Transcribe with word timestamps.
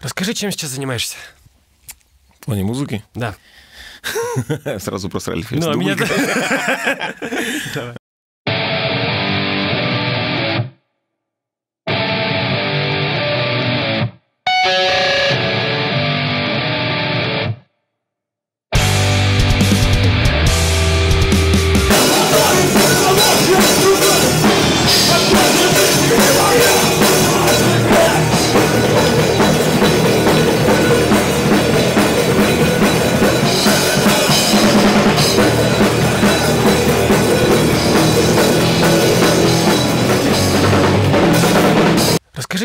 Расскажи, 0.00 0.34
чем 0.34 0.50
сейчас 0.50 0.70
занимаешься? 0.70 1.16
В 2.40 2.44
плане 2.44 2.64
музыки? 2.64 3.04
Да. 3.14 3.34
Сразу 4.78 5.10
просрали 5.10 5.44
Ну, 5.50 5.70
а 5.70 5.74
меня... 5.74 5.96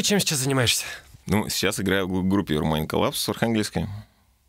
чем 0.03 0.20
сейчас 0.20 0.39
занимаешься? 0.39 0.85
Ну, 1.25 1.49
сейчас 1.49 1.80
играю 1.80 2.07
в 2.07 2.27
группе 2.27 2.55
Romain 2.55 2.88
Collapse 2.88 3.30
архангельской. 3.30 3.88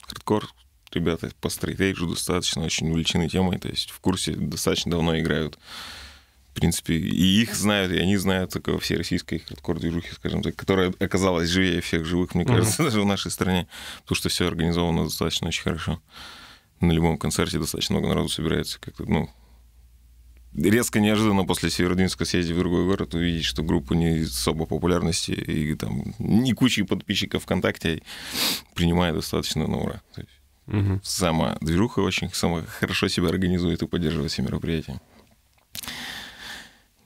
Хардкор. 0.02 0.48
Ребята 0.92 1.30
по 1.40 1.48
стрейтейджу 1.48 2.06
достаточно 2.06 2.62
очень 2.62 2.90
увлечены 2.90 3.28
темой, 3.28 3.58
то 3.58 3.68
есть 3.68 3.90
в 3.90 3.98
курсе 3.98 4.32
достаточно 4.32 4.92
давно 4.92 5.18
играют. 5.18 5.58
В 6.50 6.54
принципе, 6.54 6.94
и 6.94 7.42
их 7.42 7.52
знают, 7.56 7.90
и 7.90 7.98
они 7.98 8.16
знают 8.16 8.52
такого 8.52 8.78
все 8.78 8.96
российской 8.96 9.38
хардкор-движухи, 9.38 10.12
скажем 10.14 10.40
так, 10.42 10.54
которая 10.54 10.94
оказалась 11.00 11.48
живее 11.48 11.80
всех 11.80 12.04
живых, 12.04 12.36
мне 12.36 12.44
кажется, 12.44 12.80
mm-hmm. 12.80 12.84
даже 12.90 13.00
в 13.00 13.06
нашей 13.06 13.32
стране, 13.32 13.66
потому 14.02 14.16
что 14.16 14.28
все 14.28 14.46
организовано 14.46 15.04
достаточно 15.04 15.48
очень 15.48 15.64
хорошо. 15.64 16.00
На 16.78 16.92
любом 16.92 17.18
концерте 17.18 17.58
достаточно 17.58 17.94
много 17.94 18.08
народу 18.08 18.28
собирается, 18.28 18.78
как-то, 18.78 19.04
ну, 19.04 19.30
резко 20.54 21.00
неожиданно 21.00 21.44
после 21.44 21.70
Северодвинска 21.70 22.24
съездить 22.24 22.54
в 22.54 22.58
другой 22.58 22.84
город, 22.84 23.14
увидеть, 23.14 23.44
что 23.44 23.62
группа 23.62 23.94
не 23.94 24.22
особо 24.22 24.66
популярности 24.66 25.32
и 25.32 25.74
там 25.74 26.14
не 26.18 26.52
кучи 26.52 26.82
подписчиков 26.82 27.42
ВКонтакте 27.42 28.02
принимает 28.74 29.14
достаточно 29.14 29.66
на 29.66 29.78
ура. 29.78 30.02
То 30.14 30.20
есть 30.20 30.32
угу. 30.66 31.00
Сама 31.02 31.56
движуха 31.60 32.00
очень 32.00 32.32
сама 32.32 32.62
хорошо 32.62 33.08
себя 33.08 33.28
организует 33.28 33.82
и 33.82 33.86
поддерживает 33.86 34.30
все 34.30 34.42
мероприятия. 34.42 35.00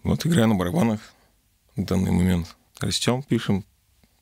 Вот 0.03 0.25
играю 0.27 0.49
на 0.49 0.55
барабанах 0.55 1.01
в 1.77 1.85
данный 1.85 2.13
момент. 2.13 2.57
Растем, 2.81 3.23
пишем, 3.23 3.65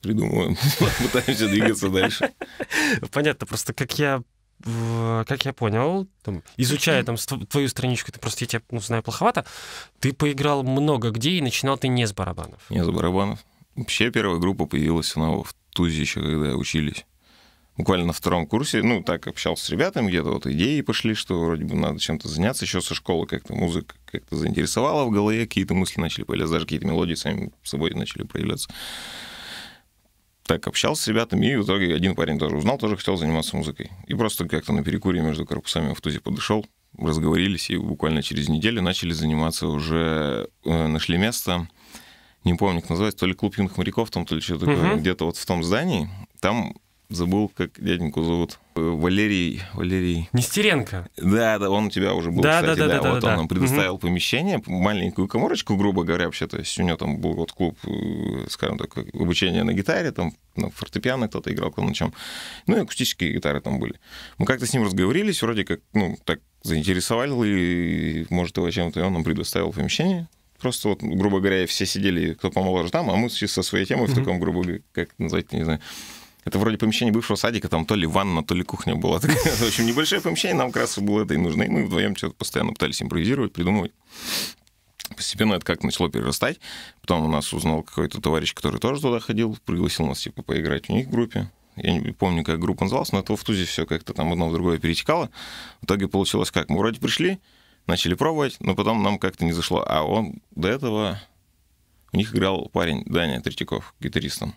придумываем, 0.01 0.57
пытаемся 1.03 1.49
двигаться 1.49 1.91
дальше. 1.91 2.33
Понятно, 3.13 3.47
просто 3.47 3.75
как 3.75 3.99
я 3.99 4.23
как 4.65 5.45
я 5.45 5.53
понял, 5.53 6.07
там, 6.23 6.43
изучая 6.57 7.05
там 7.05 7.17
твою 7.17 7.69
страничку, 7.69 8.12
ты 8.12 8.19
просто 8.19 8.45
я 8.45 8.49
тебя 8.49 8.63
ну, 8.71 8.81
знаю 8.81 9.03
плоховато, 9.03 9.45
ты 10.01 10.13
поиграл 10.13 10.63
много 10.63 11.11
где 11.11 11.33
и 11.33 11.41
начинал 11.41 11.79
ты 11.79 11.89
не 11.89 12.07
с 12.07 12.13
барабанов. 12.13 12.61
Не 12.71 12.83
с 12.83 12.89
барабанов. 12.89 13.45
Вообще 13.75 14.11
первая 14.11 14.39
группа 14.39 14.67
появилась 14.67 15.09
снова 15.09 15.45
в 15.45 15.55
Тузе 15.71 16.01
еще, 16.01 16.23
когда 16.23 16.55
учились. 16.57 17.05
Буквально 17.77 18.07
на 18.07 18.13
втором 18.15 18.47
курсе, 18.47 18.83
ну, 18.83 19.03
так 19.03 19.27
общался 19.27 19.67
с 19.67 19.69
ребятами, 19.69 20.09
где-то 20.09 20.31
вот 20.31 20.47
идеи 20.47 20.81
пошли, 20.81 21.13
что 21.13 21.39
вроде 21.39 21.65
бы 21.65 21.75
надо 21.75 21.98
чем-то 21.98 22.27
заняться. 22.27 22.65
Еще 22.65 22.81
со 22.81 22.95
школы 22.95 23.27
как-то 23.27 23.53
музыка 23.53 23.95
как-то 24.07 24.37
заинтересовала 24.37 25.05
в 25.05 25.11
голове, 25.11 25.47
какие-то 25.47 25.75
мысли 25.75 26.01
начали 26.01 26.25
появляться, 26.25 26.55
даже 26.55 26.65
какие-то 26.65 26.87
мелодии 26.87 27.15
сами 27.15 27.53
собой 27.65 27.91
начали 27.91 28.23
проявляться 28.23 28.70
так 30.47 30.66
общался 30.66 31.02
с 31.02 31.08
ребятами, 31.08 31.47
и 31.47 31.56
в 31.56 31.64
итоге 31.64 31.94
один 31.94 32.14
парень 32.14 32.39
тоже 32.39 32.56
узнал, 32.56 32.78
тоже 32.78 32.97
хотел 32.97 33.16
заниматься 33.16 33.56
музыкой. 33.56 33.91
И 34.06 34.14
просто 34.14 34.48
как-то 34.48 34.72
на 34.72 34.83
перекуре 34.83 35.20
между 35.20 35.44
корпусами 35.44 35.92
в 35.92 36.00
ТУЗе 36.00 36.20
подошел, 36.20 36.64
разговорились, 36.97 37.70
и 37.70 37.77
буквально 37.77 38.22
через 38.22 38.48
неделю 38.48 38.83
начали 38.83 39.12
заниматься 39.12 39.67
уже, 39.67 40.48
э, 40.64 40.86
нашли 40.86 41.18
место, 41.18 41.68
не 42.45 42.55
помню, 42.55 42.80
как 42.80 42.90
называется, 42.90 43.20
то 43.20 43.27
ли 43.27 43.35
клуб 43.35 43.58
юных 43.58 43.77
моряков, 43.77 44.11
там, 44.11 44.24
то 44.24 44.35
ли 44.36 44.40
что-то 44.40 44.67
такое, 44.67 44.95
uh-huh. 44.95 45.01
где-то 45.01 45.24
вот 45.24 45.36
в 45.36 45.45
том 45.45 45.64
здании. 45.64 46.08
Там 46.40 46.77
забыл, 47.08 47.48
как 47.48 47.70
дяденьку 47.78 48.22
зовут. 48.22 48.58
Э, 48.74 48.80
Валерий... 48.80 49.62
Валерий... 49.74 50.28
Нестеренко. 50.33 51.08
Да, 51.17 51.58
да, 51.58 51.70
он 51.70 51.86
у 51.86 51.90
тебя 51.90 52.14
уже 52.14 52.30
был, 52.30 52.42
да, 52.42 52.61
кстати, 52.61 52.78
да. 52.78 52.86
да. 52.86 52.94
да, 52.96 53.02
да 53.02 53.12
вот 53.12 53.20
да, 53.20 53.28
он 53.28 53.33
да. 53.33 53.36
нам 53.36 53.48
предоставил 53.48 53.94
угу. 53.94 54.02
помещение, 54.02 54.62
маленькую 54.67 55.28
коморочку, 55.28 55.77
грубо 55.77 56.05
говоря, 56.05 56.27
вообще. 56.27 56.46
То 56.46 56.58
есть 56.58 56.78
у 56.78 56.83
него 56.83 56.96
там 56.96 57.18
был 57.18 57.34
вот 57.34 57.52
клуб, 57.52 57.78
э, 57.84 58.46
скажем 58.48 58.78
так, 58.78 58.96
обучения 59.14 59.62
на 59.62 59.72
гитаре, 59.72 60.11
там 60.12 60.33
на 60.56 60.70
фортепиано 60.70 61.28
кто-то 61.28 61.52
играл 61.52 61.70
по 61.70 61.83
ночам. 61.83 62.12
Ну 62.67 62.77
и 62.77 62.80
акустические 62.80 63.33
гитары 63.33 63.61
там 63.61 63.78
были. 63.78 63.94
Мы 64.38 64.46
как-то 64.46 64.67
с 64.67 64.73
ним 64.73 64.84
разговорились, 64.84 65.42
вроде 65.42 65.64
как, 65.64 65.80
ну, 65.92 66.17
так 66.24 66.40
заинтересовали, 66.62 67.33
и, 67.46 68.27
может, 68.30 68.56
его 68.56 68.70
чем-то, 68.70 69.00
и 69.00 69.02
он 69.02 69.12
нам 69.12 69.24
предоставил 69.24 69.73
помещение. 69.73 70.28
Просто 70.58 70.88
вот, 70.88 71.02
грубо 71.02 71.38
говоря, 71.40 71.67
все 71.67 71.86
сидели, 71.86 72.33
кто 72.33 72.50
помоложе 72.50 72.90
там, 72.90 73.11
а 73.11 73.17
мы 73.17 73.28
со 73.28 73.62
своей 73.62 73.84
темой 73.84 74.06
mm-hmm. 74.06 74.12
в 74.12 74.14
таком, 74.14 74.40
грубо 74.40 74.62
говоря, 74.62 74.80
как 74.92 75.11
назвать, 75.18 75.52
не 75.52 75.64
знаю, 75.64 75.80
это 76.46 76.61
вроде 76.61 76.79
помещение 76.79 77.12
бывшего 77.12 77.36
садика, 77.36 77.68
там 77.68 77.84
то 77.84 77.96
ли 77.96 78.07
ванна, 78.07 78.45
то 78.45 78.55
ли 78.55 78.62
кухня 78.62 78.95
была. 78.95 79.18
В 79.18 79.62
общем, 79.67 79.84
небольшое 79.84 80.23
помещение, 80.23 80.57
нам 80.57 80.70
как 80.70 80.83
раз 80.83 80.96
было 80.96 81.24
это 81.24 81.34
и 81.34 81.39
нужно. 81.39 81.64
И 81.64 81.68
мы 81.68 81.86
вдвоем 81.86 82.14
что-то 82.14 82.34
постоянно 82.34 82.73
пытались 82.73 83.02
импровизировать, 83.02 83.52
придумывать. 83.52 83.90
Постепенно 85.17 85.55
это 85.55 85.64
как 85.64 85.83
начало 85.83 86.08
перерастать. 86.08 86.61
Потом 87.01 87.24
у 87.24 87.29
нас 87.29 87.52
узнал 87.52 87.83
какой-то 87.83 88.20
товарищ, 88.20 88.55
который 88.55 88.79
тоже 88.79 89.02
туда 89.02 89.18
ходил, 89.18 89.58
пригласил 89.64 90.06
нас 90.06 90.20
типа 90.20 90.42
поиграть 90.42 90.89
у 90.89 90.92
них 90.92 91.08
в 91.08 91.11
группе. 91.11 91.51
Я 91.74 91.98
не 91.98 92.12
помню, 92.12 92.45
как 92.45 92.61
группа 92.61 92.85
называлась, 92.85 93.11
но 93.11 93.18
это 93.18 93.35
в 93.35 93.42
Тузе 93.42 93.64
все 93.64 93.85
как-то 93.85 94.14
там 94.14 94.30
одно 94.30 94.48
в 94.48 94.52
другое 94.52 94.79
перетекало. 94.79 95.30
В 95.80 95.86
итоге 95.86 96.06
получилось 96.06 96.52
как? 96.52 96.68
Мы 96.68 96.79
вроде 96.79 97.01
пришли, 97.01 97.40
начали 97.89 98.14
пробовать, 98.14 98.56
но 98.61 98.77
потом 98.77 99.02
нам 99.02 99.18
как-то 99.18 99.45
не 99.45 99.52
зашло. 99.52 99.85
А 99.85 100.05
он 100.05 100.40
до 100.55 100.68
этого... 100.68 101.20
У 102.12 102.18
них 102.18 102.33
играл 102.33 102.70
парень 102.73 103.02
Даня 103.05 103.40
Третьяков, 103.40 103.95
гитаристом. 103.98 104.55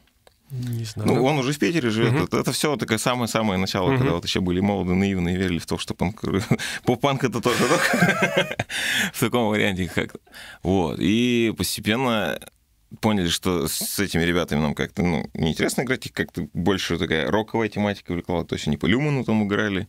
Не 0.51 0.83
знаю. 0.83 1.09
Ну, 1.09 1.23
он 1.23 1.37
уже 1.37 1.53
в 1.53 1.59
Питере 1.59 1.89
живет. 1.89 2.13
Угу. 2.13 2.23
Это, 2.23 2.37
это 2.39 2.51
все 2.51 2.75
такое 2.75 2.97
самое-самое 2.97 3.59
начало, 3.59 3.89
угу. 3.89 3.97
когда 3.97 4.13
вот 4.13 4.25
еще 4.25 4.39
были 4.39 4.59
молоды, 4.59 4.95
наивные, 4.95 5.37
верили 5.37 5.59
в 5.59 5.65
то, 5.65 5.77
что 5.77 5.93
панк... 5.93 6.23
поп-панк 6.83 7.23
это 7.23 7.41
тоже 7.41 7.63
в 9.13 9.19
таком 9.19 9.49
варианте 9.49 9.91
как-то. 9.93 10.19
Вот. 10.63 10.97
И 10.99 11.53
постепенно 11.57 12.39
поняли, 13.01 13.27
что 13.27 13.67
с 13.67 13.99
этими 13.99 14.23
ребятами 14.23 14.59
нам 14.59 14.73
как-то 14.73 15.03
ну, 15.03 15.29
неинтересно 15.35 15.83
играть, 15.83 16.07
их 16.07 16.13
как-то 16.13 16.47
больше 16.53 16.97
такая 16.97 17.29
роковая 17.29 17.69
тематика 17.69 18.11
увлекла. 18.11 18.43
То 18.43 18.55
есть 18.55 18.67
они 18.67 18.77
по 18.77 18.87
Люману 18.87 19.23
там 19.23 19.45
играли, 19.45 19.87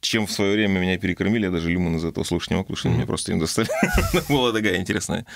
чем 0.00 0.26
в 0.26 0.32
свое 0.32 0.54
время 0.54 0.78
меня 0.78 0.98
перекормили, 0.98 1.44
я 1.46 1.50
даже 1.50 1.70
Люман 1.70 1.96
из 1.96 2.04
этого 2.04 2.24
слушать 2.24 2.50
не 2.50 2.56
мог, 2.56 2.66
потому 2.66 2.76
что 2.76 2.88
mm-hmm. 2.88 2.94
меня 2.94 3.06
просто 3.06 3.32
им 3.32 3.38
достали. 3.38 3.68
Была 4.28 4.52
такая 4.52 4.76
интересная 4.76 5.26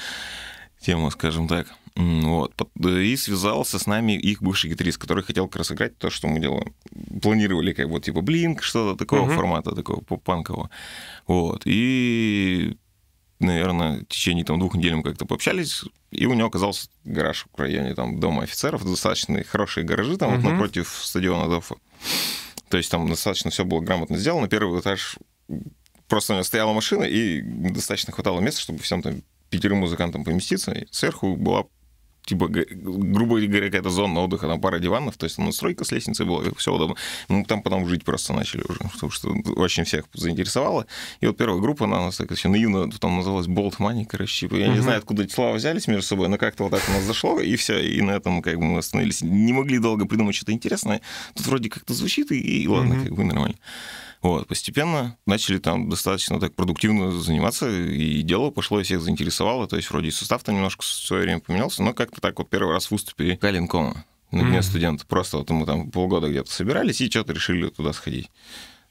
тема, 0.85 1.11
скажем 1.11 1.49
так. 1.49 1.67
Вот. 1.97 2.53
И 2.77 3.17
связался 3.17 3.79
с 3.79 3.87
нами 3.87 4.13
их 4.13 4.43
бывший 4.43 4.71
гитарист, 4.71 4.99
который 4.99 5.23
хотел 5.23 5.47
как 5.47 5.57
раз 5.57 5.73
играть 5.73 5.97
то, 5.99 6.11
что 6.11 6.27
мы 6.27 6.41
делаем. 6.41 6.75
Планировали 7.23 7.73
как 7.73 7.89
вот 7.89 8.05
типа 8.05 8.21
Блинк, 8.21 8.63
что-то 8.63 8.99
такого 8.99 9.29
uh-huh. 9.29 9.35
формата, 9.35 9.75
такого 9.75 10.01
поп-панкового. 10.01 10.71
Вот. 11.27 11.63
И 11.65 12.77
наверное, 13.39 14.01
в 14.01 14.07
течение 14.07 14.45
там, 14.45 14.59
двух 14.59 14.75
недель 14.75 14.95
мы 14.95 15.03
как-то 15.03 15.27
пообщались, 15.27 15.85
и 16.11 16.27
у 16.27 16.35
него 16.35 16.49
оказался 16.49 16.89
гараж 17.05 17.47
в 17.53 17.61
районе 17.61 17.95
там, 17.95 18.19
дома 18.19 18.43
офицеров, 18.43 18.85
достаточно 18.85 19.43
хорошие 19.45 19.85
гаражи 19.85 20.17
там 20.17 20.33
uh-huh. 20.33 20.41
вот 20.41 20.51
напротив 20.51 21.01
стадиона 21.03 21.49
Дофа. 21.49 21.77
То 22.69 22.77
есть 22.77 22.91
там 22.91 23.09
достаточно 23.09 23.51
все 23.51 23.65
было 23.65 23.81
грамотно 23.81 24.17
сделано. 24.17 24.49
Первый 24.49 24.81
этаж 24.81 25.17
просто 26.09 26.33
у 26.33 26.37
него 26.37 26.45
стояла 26.45 26.73
машина, 26.73 27.05
и 27.05 27.41
достаточно 27.43 28.13
хватало 28.13 28.41
места, 28.41 28.61
чтобы 28.61 28.81
всем 28.81 29.03
там 29.03 29.23
пятерым 29.55 29.79
музыкантам 29.79 30.25
поместиться. 30.25 30.73
И 30.73 30.87
сверху 30.91 31.37
была 31.37 31.65
типа, 32.25 32.49
грубо 32.49 33.41
говоря, 33.41 33.67
какая-то 33.67 33.91
зона 33.91 34.21
отдыха, 34.21 34.47
там 34.47 34.61
пара 34.61 34.79
диванов, 34.79 35.17
то 35.17 35.25
есть 35.25 35.37
там 35.37 35.47
настройка 35.47 35.85
с 35.85 35.93
лестницы 35.93 36.25
была, 36.25 36.43
все 36.57 36.75
удобно. 36.75 36.97
Мы 37.29 37.45
там 37.45 37.63
потом 37.63 37.87
жить 37.89 38.05
просто 38.05 38.33
начали 38.33 38.63
уже, 38.67 38.81
потому 38.93 39.11
что 39.11 39.31
очень 39.57 39.85
всех 39.85 40.07
заинтересовало. 40.15 40.87
И 41.21 41.27
вот 41.27 41.37
первая 41.37 41.61
группа, 41.61 41.85
она 41.85 42.01
у 42.01 42.05
нас 42.07 42.17
так 42.17 42.31
еще 42.31 42.49
наивно 42.49 42.91
там 42.91 43.17
называлась 43.17 43.47
Bolt 43.47 43.77
Money, 43.79 44.07
короче, 44.07 44.47
типа, 44.47 44.57
я 44.57 44.69
не 44.69 44.81
знаю, 44.81 44.99
откуда 44.99 45.25
эти 45.25 45.33
слова 45.33 45.53
взялись 45.53 45.87
между 45.87 46.03
собой, 46.03 46.29
но 46.29 46.39
как-то 46.39 46.65
вот 46.65 46.71
так 46.71 46.83
у 46.89 46.93
нас 46.93 47.05
зашло, 47.05 47.41
и 47.41 47.57
все, 47.57 47.79
и 47.79 48.01
на 48.01 48.13
этом 48.13 48.43
как 48.43 48.57
бы 48.57 48.65
мы 48.65 48.79
остановились. 48.79 49.23
Не 49.23 49.53
могли 49.53 49.79
долго 49.79 50.07
придумать 50.07 50.35
что-то 50.35 50.53
интересное, 50.53 51.01
тут 51.35 51.47
вроде 51.47 51.69
как-то 51.69 51.93
звучит, 51.95 52.33
и, 52.33 52.39
и 52.39 52.67
ладно, 52.67 53.05
как 53.05 53.13
бы 53.13 53.25
нормально. 53.25 53.57
Вот, 54.25 54.49
постепенно 54.49 55.19
начали 55.27 55.59
там 55.59 55.91
достаточно 55.91 56.41
так 56.41 56.55
продуктивно 56.55 57.13
заниматься, 57.13 57.69
и 57.69 58.23
дело 58.23 58.51
пошло, 58.51 58.81
и 58.81 58.83
всех 58.83 59.03
заинтересовало. 59.03 59.69
То 59.69 59.77
есть 59.77 59.91
вроде 59.91 60.11
состав-то 60.11 60.51
немножко 60.51 60.81
в 60.81 60.87
свое 60.87 61.25
время 61.25 61.41
поменялся, 61.41 61.83
но 61.83 61.93
как-то 61.93 62.23
так 62.23 62.39
вот 62.39 62.49
первый 62.49 62.73
раз 62.73 62.91
выступили 62.91 63.37
Калинкома 63.37 64.07
на 64.31 64.41
дне 64.41 64.57
mm-hmm. 64.57 64.63
студента. 64.63 65.05
Просто 65.07 65.37
вот 65.37 65.51
мы 65.51 65.67
там 65.67 65.91
полгода 65.91 66.31
где-то 66.31 66.51
собирались 66.51 67.03
и 67.03 67.11
что-то 67.11 67.35
решили 67.35 67.69
туда 67.69 67.93
сходить. 67.93 68.31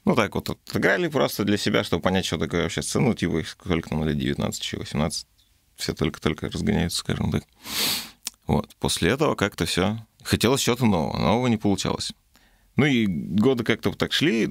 Ну, 0.04 0.14
так 0.14 0.36
вот 0.36 0.50
отыграли 0.50 1.08
просто 1.08 1.42
для 1.42 1.56
себя, 1.56 1.82
чтобы 1.82 2.00
понять, 2.00 2.26
что 2.26 2.38
такое 2.38 2.62
вообще 2.62 2.82
сцена. 2.82 3.08
Ну, 3.08 3.14
типа, 3.14 3.42
сколько 3.44 3.92
нам 3.92 4.06
лет, 4.06 4.16
19 4.16 4.62
еще 4.62 4.76
18. 4.76 5.26
Все 5.74 5.94
только-только 5.94 6.48
разгоняются, 6.48 7.00
скажем 7.00 7.32
так. 7.32 7.42
Вот. 8.46 8.70
После 8.78 9.10
этого 9.10 9.34
как-то 9.34 9.66
все 9.66 9.98
Хотелось 10.24 10.62
чего-то 10.62 10.86
нового, 10.86 11.18
нового 11.18 11.48
не 11.48 11.58
получалось. 11.58 12.12
Ну 12.76 12.86
и 12.86 13.06
годы 13.06 13.64
как-то 13.64 13.92
так 13.92 14.12
шли, 14.12 14.46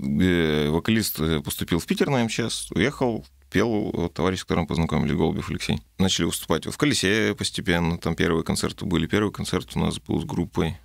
вокалист 0.69 1.19
э, 1.19 1.41
поступил 1.41 1.79
в 1.79 1.85
Питер 1.85 2.09
на 2.09 2.23
МЧС, 2.23 2.71
уехал, 2.71 3.25
пел 3.51 3.91
вот, 3.91 4.13
товарищ, 4.13 4.39
с 4.39 4.43
которым 4.43 4.65
познакомились, 4.65 5.15
Голубев 5.15 5.49
Алексей. 5.49 5.81
Начали 5.97 6.25
выступать 6.25 6.65
вот 6.65 6.73
в 6.73 6.77
«Колесе» 6.77 7.35
постепенно, 7.35 7.97
там 7.97 8.15
первые 8.15 8.43
концерты 8.43 8.85
были. 8.85 9.07
Первый 9.07 9.31
концерт 9.31 9.69
у 9.75 9.79
нас 9.79 9.99
был 9.99 10.21
с 10.21 10.25
группой 10.25 10.77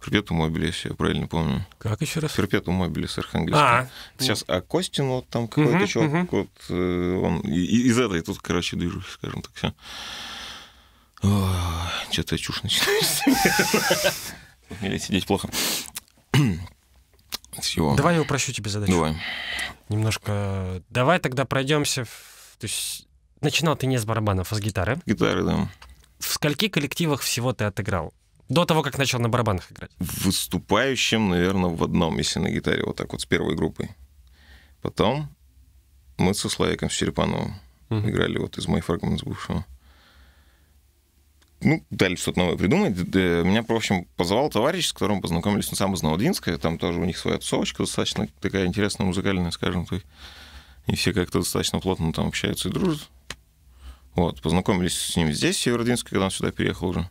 Перпету 0.00 0.32
Мобили, 0.32 0.66
если 0.66 0.88
я 0.88 0.94
правильно 0.94 1.26
помню. 1.28 1.66
Как 1.78 2.00
еще 2.00 2.20
раз? 2.20 2.32
Перпету 2.32 2.72
Мобили 2.72 3.06
с 3.06 3.18
Архангельска. 3.18 3.80
А, 3.80 3.88
Сейчас 4.18 4.44
а 4.48 4.62
Костин, 4.62 5.08
вот 5.08 5.28
там 5.28 5.46
какой-то 5.46 5.76
угу, 5.76 5.86
чувак, 5.86 6.32
угу. 6.32 6.36
вот, 6.38 6.48
э, 6.70 7.20
он 7.22 7.40
из 7.40 7.98
этой 7.98 8.22
тут, 8.22 8.38
короче, 8.38 8.76
движусь, 8.76 9.06
скажем 9.06 9.42
так, 9.42 9.52
все. 9.54 9.74
Что-то 12.10 12.38
чушь 12.38 12.62
начинается. 12.62 13.24
Или 14.80 14.98
сидеть 14.98 15.26
плохо. 15.26 15.50
Всего. 17.60 17.96
Давай 17.96 18.16
я 18.16 18.22
упрощу 18.22 18.52
тебе 18.52 18.70
задачу. 18.70 18.92
Давай. 18.92 19.16
Немножко. 19.88 20.82
Давай 20.88 21.18
тогда 21.18 21.44
пройдемся. 21.44 22.04
В... 22.04 22.56
То 22.58 22.66
есть 22.66 23.08
начинал 23.40 23.76
ты 23.76 23.86
не 23.86 23.98
с 23.98 24.04
барабанов, 24.04 24.52
а 24.52 24.54
с 24.54 24.60
гитары. 24.60 25.00
Гитары, 25.06 25.44
да. 25.44 25.68
В 26.18 26.32
скольки 26.32 26.68
коллективах 26.68 27.22
всего 27.22 27.52
ты 27.52 27.64
отыграл? 27.64 28.12
До 28.48 28.64
того, 28.64 28.82
как 28.82 28.98
начал 28.98 29.20
на 29.20 29.28
барабанах 29.28 29.70
играть? 29.72 29.90
Выступающим, 29.98 31.30
наверное, 31.30 31.70
в 31.70 31.82
одном, 31.84 32.18
если 32.18 32.40
на 32.40 32.50
гитаре, 32.50 32.84
вот 32.84 32.96
так 32.96 33.12
вот, 33.12 33.20
с 33.20 33.26
первой 33.26 33.54
группой. 33.54 33.90
Потом 34.82 35.34
мы 36.18 36.34
со 36.34 36.48
Славиком 36.48 36.88
Черепановым 36.88 37.54
uh-huh. 37.90 38.10
играли 38.10 38.38
вот 38.38 38.58
из 38.58 38.66
моих 38.66 38.84
фрагментов 38.84 39.28
бывшего 39.28 39.64
ну, 41.62 41.84
дали 41.90 42.14
что-то 42.16 42.38
новое 42.38 42.56
придумать. 42.56 42.96
Меня, 42.96 43.62
в 43.62 43.70
общем, 43.70 44.06
позвал 44.16 44.48
товарищ, 44.50 44.86
с 44.86 44.92
которым 44.92 45.20
познакомились 45.20 45.70
на 45.70 45.76
сам 45.76 45.94
из 45.94 46.02
Новодинска. 46.02 46.56
Там 46.58 46.78
тоже 46.78 47.00
у 47.00 47.04
них 47.04 47.18
своя 47.18 47.38
тусовочка 47.38 47.82
достаточно 47.82 48.28
такая 48.40 48.66
интересная, 48.66 49.06
музыкальная, 49.06 49.50
скажем 49.50 49.86
так. 49.86 50.02
И 50.86 50.96
все 50.96 51.12
как-то 51.12 51.40
достаточно 51.40 51.78
плотно 51.78 52.12
там 52.12 52.28
общаются 52.28 52.68
и 52.68 52.72
дружат. 52.72 53.08
Вот, 54.14 54.40
познакомились 54.40 54.98
с 54.98 55.16
ним 55.16 55.32
здесь, 55.32 55.56
в 55.56 55.60
Северодинске, 55.60 56.10
когда 56.10 56.24
он 56.24 56.30
сюда 56.30 56.50
переехал 56.50 56.88
уже. 56.88 57.08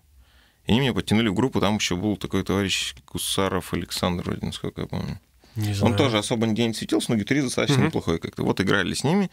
И 0.65 0.71
они 0.71 0.81
меня 0.81 0.93
подтянули 0.93 1.29
в 1.29 1.33
группу, 1.33 1.61
там 1.61 1.75
еще 1.75 1.95
был 1.95 2.17
такой 2.17 2.43
товарищ 2.43 2.95
Кусаров 3.05 3.73
Александр, 3.73 4.23
вроде, 4.25 4.45
насколько 4.45 4.81
я 4.81 4.87
помню. 4.87 5.19
Не 5.55 5.73
знаю. 5.73 5.91
Он 5.91 5.97
тоже 5.97 6.17
особо 6.17 6.47
нигде 6.47 6.67
не 6.67 6.73
светился, 6.73 7.11
но 7.11 7.17
гитарист 7.17 7.47
достаточно 7.47 7.81
mm-hmm. 7.81 7.85
неплохой 7.85 8.19
как-то. 8.19 8.43
Вот 8.43 8.61
играли 8.61 8.93
с 8.93 9.03
ними, 9.03 9.29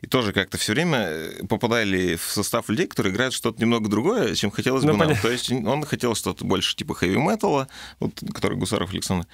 и 0.00 0.06
тоже 0.06 0.32
как-то 0.32 0.58
все 0.58 0.72
время 0.72 0.98
э, 0.98 1.46
попадали 1.48 2.16
в 2.16 2.22
состав 2.22 2.68
людей, 2.68 2.86
которые 2.86 3.12
играют 3.12 3.34
что-то 3.34 3.60
немного 3.60 3.88
другое, 3.88 4.34
чем 4.34 4.50
хотелось 4.50 4.84
ну, 4.84 4.92
бы 4.92 5.06
нам. 5.06 5.16
То 5.16 5.30
есть 5.30 5.50
он 5.50 5.84
хотел 5.84 6.14
что-то 6.14 6.44
больше 6.44 6.76
типа 6.76 6.94
хэви-металла, 6.94 7.68
вот, 8.00 8.20
который 8.34 8.58
Гусаров 8.58 8.92
Александр. 8.92 9.26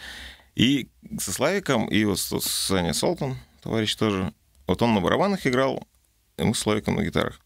И 0.55 0.89
со 1.19 1.33
Славиком, 1.33 1.87
и 1.89 2.05
вот 2.05 2.19
с 2.19 2.41
Саня 2.41 2.93
Солтон, 2.93 3.37
товарищ 3.63 3.95
тоже, 3.95 4.33
вот 4.67 4.83
он 4.83 4.95
на 4.95 5.01
барабанах 5.01 5.47
играл, 5.47 5.87
и 6.37 6.43
мы 6.43 6.55
с 6.55 6.59
Славиком 6.59 6.97
на 6.97 7.05
гитарах. 7.05 7.41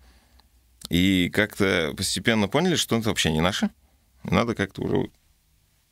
И 0.88 1.30
как-то 1.30 1.94
постепенно 1.96 2.48
поняли, 2.48 2.74
что 2.74 2.98
это 2.98 3.08
вообще 3.08 3.32
не 3.32 3.40
наше. 3.40 3.70
Надо 4.24 4.54
как-то 4.54 4.82
уже 4.82 5.10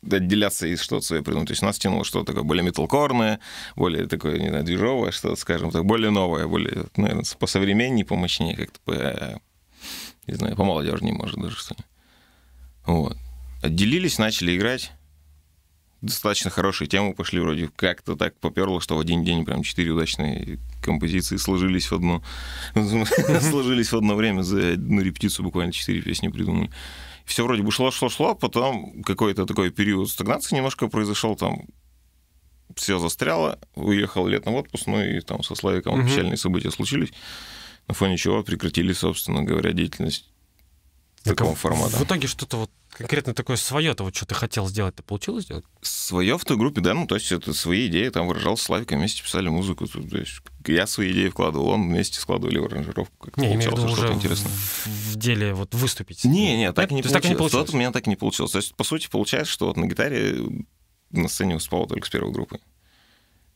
отделяться 0.02 0.67
и 0.67 0.76
что-то 0.76 1.05
свое 1.05 1.23
придумать. 1.23 1.49
То 1.49 1.52
есть 1.52 1.62
нас 1.62 1.79
тянуло 1.79 2.05
что-то 2.05 2.26
такое 2.26 2.43
более 2.43 2.64
металкорное, 2.64 3.41
более 3.76 4.06
такое, 4.06 4.38
не 4.38 4.49
знаю, 4.49 4.64
движовое, 4.64 5.11
что-то, 5.11 5.37
скажем 5.37 5.70
так, 5.70 5.85
более 5.85 6.11
новое, 6.11 6.47
более, 6.47 6.87
наверное, 6.97 7.25
посовременнее, 7.38 8.05
помощнее, 8.05 8.56
как-то 8.56 8.81
по, 8.85 9.41
не 10.26 10.35
знаю, 10.35 10.56
по 10.56 10.64
молодежнее, 10.64 11.14
может, 11.14 11.41
даже 11.41 11.56
что-нибудь. 11.56 11.87
Вот. 12.87 13.17
Отделились, 13.62 14.19
начали 14.19 14.56
играть. 14.56 14.93
Достаточно 16.00 16.50
хорошие 16.50 16.88
темы 16.88 17.12
пошли, 17.12 17.41
вроде 17.41 17.69
как-то 17.76 18.17
так 18.17 18.35
поперло, 18.41 18.81
что 18.81 18.96
в 18.96 19.00
один 19.00 19.23
день 19.23 19.44
прям 19.44 19.62
четыре 19.62 19.91
удачные 19.91 20.58
композиции 20.82 21.37
сложились 21.37 21.91
в 21.91 21.94
одно, 21.94 22.23
сложились 22.75 23.93
в 23.93 23.96
одно 23.96 24.14
время 24.14 24.41
за 24.41 24.73
одну 24.73 25.03
репетицию 25.03 25.44
буквально 25.44 25.73
четыре 25.73 26.00
песни 26.00 26.29
придумали 26.29 26.70
все 27.31 27.44
вроде 27.44 27.62
бы 27.62 27.71
шло-шло-шло, 27.71 28.35
потом 28.35 29.03
какой-то 29.05 29.47
такой 29.47 29.71
период 29.71 30.11
стагнации 30.11 30.56
немножко 30.56 30.88
произошел, 30.88 31.37
там 31.37 31.62
все 32.75 32.99
застряло, 32.99 33.59
уехал 33.77 34.27
летом 34.27 34.55
в 34.55 34.56
отпуск, 34.56 34.88
ну 34.88 35.00
и 35.00 35.21
там 35.21 35.44
со 35.44 35.55
Славиком 35.55 36.00
угу. 36.00 36.09
печальные 36.09 36.37
события 36.37 36.73
случились, 36.73 37.12
на 37.87 37.94
фоне 37.94 38.17
чего 38.17 38.43
прекратили, 38.43 38.93
собственно 38.93 39.44
говоря, 39.44 39.73
деятельность 39.73 40.29
так 41.23 41.37
такого 41.37 41.55
формата. 41.55 41.97
В 41.97 42.03
итоге 42.03 42.27
что-то 42.27 42.56
вот 42.56 42.71
конкретно 43.00 43.35
такое 43.35 43.56
свое-то, 43.56 44.05
вот 44.05 44.14
что 44.14 44.26
ты 44.26 44.35
хотел 44.35 44.69
сделать, 44.69 44.94
это 44.94 45.02
получилось 45.02 45.44
сделать? 45.44 45.64
Свое 45.81 46.37
в 46.37 46.44
той 46.44 46.56
группе, 46.56 46.81
да, 46.81 46.94
ну, 46.94 47.06
то 47.06 47.14
есть 47.14 47.32
это 47.32 47.55
свои 47.55 47.87
идеи, 47.87 48.08
там 48.11 48.26
выражал 48.26 48.56
Славика, 48.56 48.97
вместе 48.97 49.23
писали 49.23 49.49
музыку, 49.49 49.87
то 49.87 50.19
есть 50.19 50.41
я 50.67 50.87
свои 50.87 51.12
идеи 51.12 51.29
вкладывал, 51.29 51.69
он 51.69 51.88
вместе 51.88 52.20
складывали 52.20 52.58
в 52.58 52.67
аранжировку, 52.67 53.17
как 53.19 53.37
не, 53.37 53.49
получалось 53.49 53.93
что-то 53.93 54.12
интересное. 54.12 54.50
В, 54.50 54.87
в 54.87 55.17
деле 55.17 55.55
вот 55.55 55.75
выступить. 55.75 56.25
Не, 56.25 56.58
не, 56.58 56.73
так, 56.73 56.91
не, 56.91 57.02
получилось. 57.02 57.23
так 57.23 57.31
не 57.31 57.37
получилось. 57.37 57.67
Вот 57.69 57.75
у 57.75 57.79
меня 57.79 57.93
так 57.93 58.06
не 58.06 58.17
получилось. 58.17 58.52
То 58.52 58.58
есть, 58.58 58.75
по 58.75 58.85
сути, 58.85 59.08
получается, 59.11 59.53
что 59.53 59.67
вот 59.67 59.76
на 59.76 59.87
гитаре 59.87 60.37
на 61.11 61.29
сцене 61.29 61.55
выступал 61.55 61.87
только 61.87 62.06
с 62.06 62.11
первой 62.11 62.32
группы. 62.32 62.61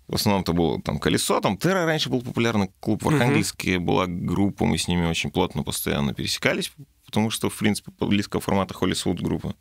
В 0.07 0.15
основном 0.17 0.43
это 0.43 0.53
было 0.53 0.83
там 0.83 0.99
колесо, 0.99 1.41
там 1.41 1.57
Терра 1.57 1.87
раньше 1.87 2.11
был 2.11 2.21
популярный 2.21 2.71
клуб 2.81 3.03
в 3.03 3.09
Архангельске, 3.09 3.77
uh-huh. 3.77 3.81
была 3.81 4.07
группа, 4.07 4.67
мы 4.67 4.77
с 4.77 4.87
ними 4.87 5.07
очень 5.07 5.31
плотно 5.31 5.63
постоянно 5.63 6.13
пересекались 6.13 6.73
потому 7.15 7.31
что, 7.31 7.49
в 7.49 7.57
принципе, 7.57 7.93
близкого 8.01 8.43
формата 8.43 8.75
Холлисвуд 8.75 9.21
группа. 9.21 9.55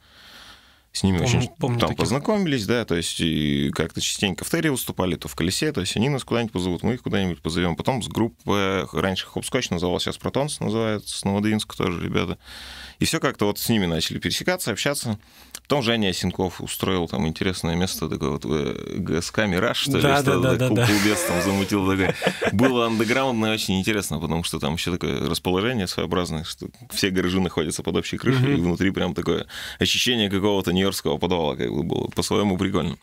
С 0.92 1.04
ними 1.04 1.20
помню, 1.20 1.38
очень 1.38 1.50
помню 1.60 1.80
там 1.80 1.90
таких. 1.90 2.02
познакомились, 2.02 2.66
да, 2.66 2.84
то 2.84 2.96
есть 2.96 3.20
и 3.20 3.70
как-то 3.70 4.02
частенько 4.02 4.44
в 4.44 4.50
Терри 4.50 4.70
выступали, 4.70 5.16
то 5.16 5.28
в 5.28 5.36
Колесе, 5.36 5.72
то 5.72 5.82
есть 5.82 5.96
они 5.96 6.10
нас 6.10 6.24
куда-нибудь 6.24 6.52
позовут, 6.52 6.82
мы 6.82 6.96
их 6.96 7.04
куда-нибудь 7.04 7.44
позовем. 7.44 7.76
Потом 7.76 8.02
с 8.02 8.08
группы, 8.08 8.88
раньше 8.92 9.28
Хопскотч 9.28 9.70
называлась, 9.70 10.04
сейчас 10.04 10.18
Протонс 10.18 10.60
называется, 10.60 11.16
с 11.16 11.24
Новодвинска 11.24 11.78
тоже 11.78 12.04
ребята. 12.04 12.40
И 13.04 13.06
все 13.06 13.20
как-то 13.20 13.48
вот 13.48 13.60
с 13.60 13.68
ними 13.68 13.86
начали 13.86 14.18
пересекаться, 14.18 14.72
общаться. 14.72 15.20
Потом 15.64 15.84
Женя 15.84 16.08
Осенков 16.08 16.62
устроил 16.62 17.10
там 17.10 17.28
интересное 17.28 17.76
место, 17.76 18.08
такое 18.08 18.30
вот 18.30 18.46
э, 18.46 18.96
ГСК 18.96 19.40
«Мираж», 19.40 19.78
что 19.78 19.92
да, 19.92 19.98
ли, 19.98 20.04
да, 20.04 20.22
что 20.22 20.40
да, 20.40 20.70
да, 20.70 20.88
клубес 20.88 21.22
там 21.28 21.42
замутил. 21.42 21.86
Такое. 21.86 22.16
Было 22.54 22.86
андеграундно 22.86 23.52
очень 23.52 23.78
интересно, 23.78 24.22
потому 24.22 24.46
что 24.46 24.58
там 24.58 24.76
еще 24.76 24.90
такое 24.90 25.20
расположение 25.30 25.86
своеобразное, 25.86 26.46
что 26.46 26.70
все 26.92 27.10
гаражи 27.10 27.42
находятся 27.42 27.84
под 27.84 27.98
общей 27.98 28.18
крышей, 28.18 28.54
mm-hmm. 28.54 28.58
и 28.58 28.62
внутри 28.62 28.92
прям 28.92 29.14
такое 29.14 29.48
ощущение 29.80 30.30
какого-то 30.30 30.72
нью-йоркского 30.72 31.18
подвала 31.18 31.58
как 31.58 31.70
бы 31.74 31.84
было. 31.84 32.08
По-своему 32.08 32.58
прикольно. 32.58 32.96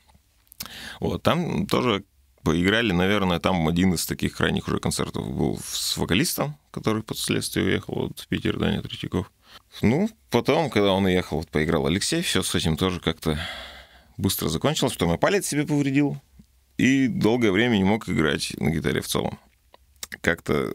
Вот, 1.00 1.22
там 1.22 1.66
тоже 1.66 2.04
поиграли, 2.42 2.92
наверное, 2.92 3.38
там 3.38 3.68
один 3.68 3.92
из 3.92 4.06
таких 4.06 4.34
крайних 4.34 4.66
уже 4.66 4.78
концертов 4.78 5.30
был 5.30 5.60
с 5.62 5.98
вокалистом, 5.98 6.56
который 6.70 7.02
впоследствии 7.02 7.60
уехал 7.60 7.94
вот 7.94 8.20
в 8.20 8.28
Питер, 8.28 8.58
Даня 8.58 8.80
Третьяков. 8.80 9.30
Ну, 9.82 10.10
потом, 10.30 10.70
когда 10.70 10.92
он 10.92 11.04
уехал, 11.04 11.38
вот 11.38 11.48
поиграл 11.48 11.86
Алексей, 11.86 12.22
все 12.22 12.42
с 12.42 12.54
этим 12.54 12.76
тоже 12.76 13.00
как-то 13.00 13.38
быстро 14.16 14.48
закончилось. 14.48 14.92
Потом 14.94 15.12
я 15.12 15.18
палец 15.18 15.46
себе 15.46 15.66
повредил 15.66 16.20
и 16.76 17.08
долгое 17.08 17.52
время 17.52 17.76
не 17.76 17.84
мог 17.84 18.08
играть 18.08 18.54
на 18.58 18.70
гитаре 18.70 19.00
в 19.00 19.06
целом. 19.06 19.38
Как-то 20.22 20.74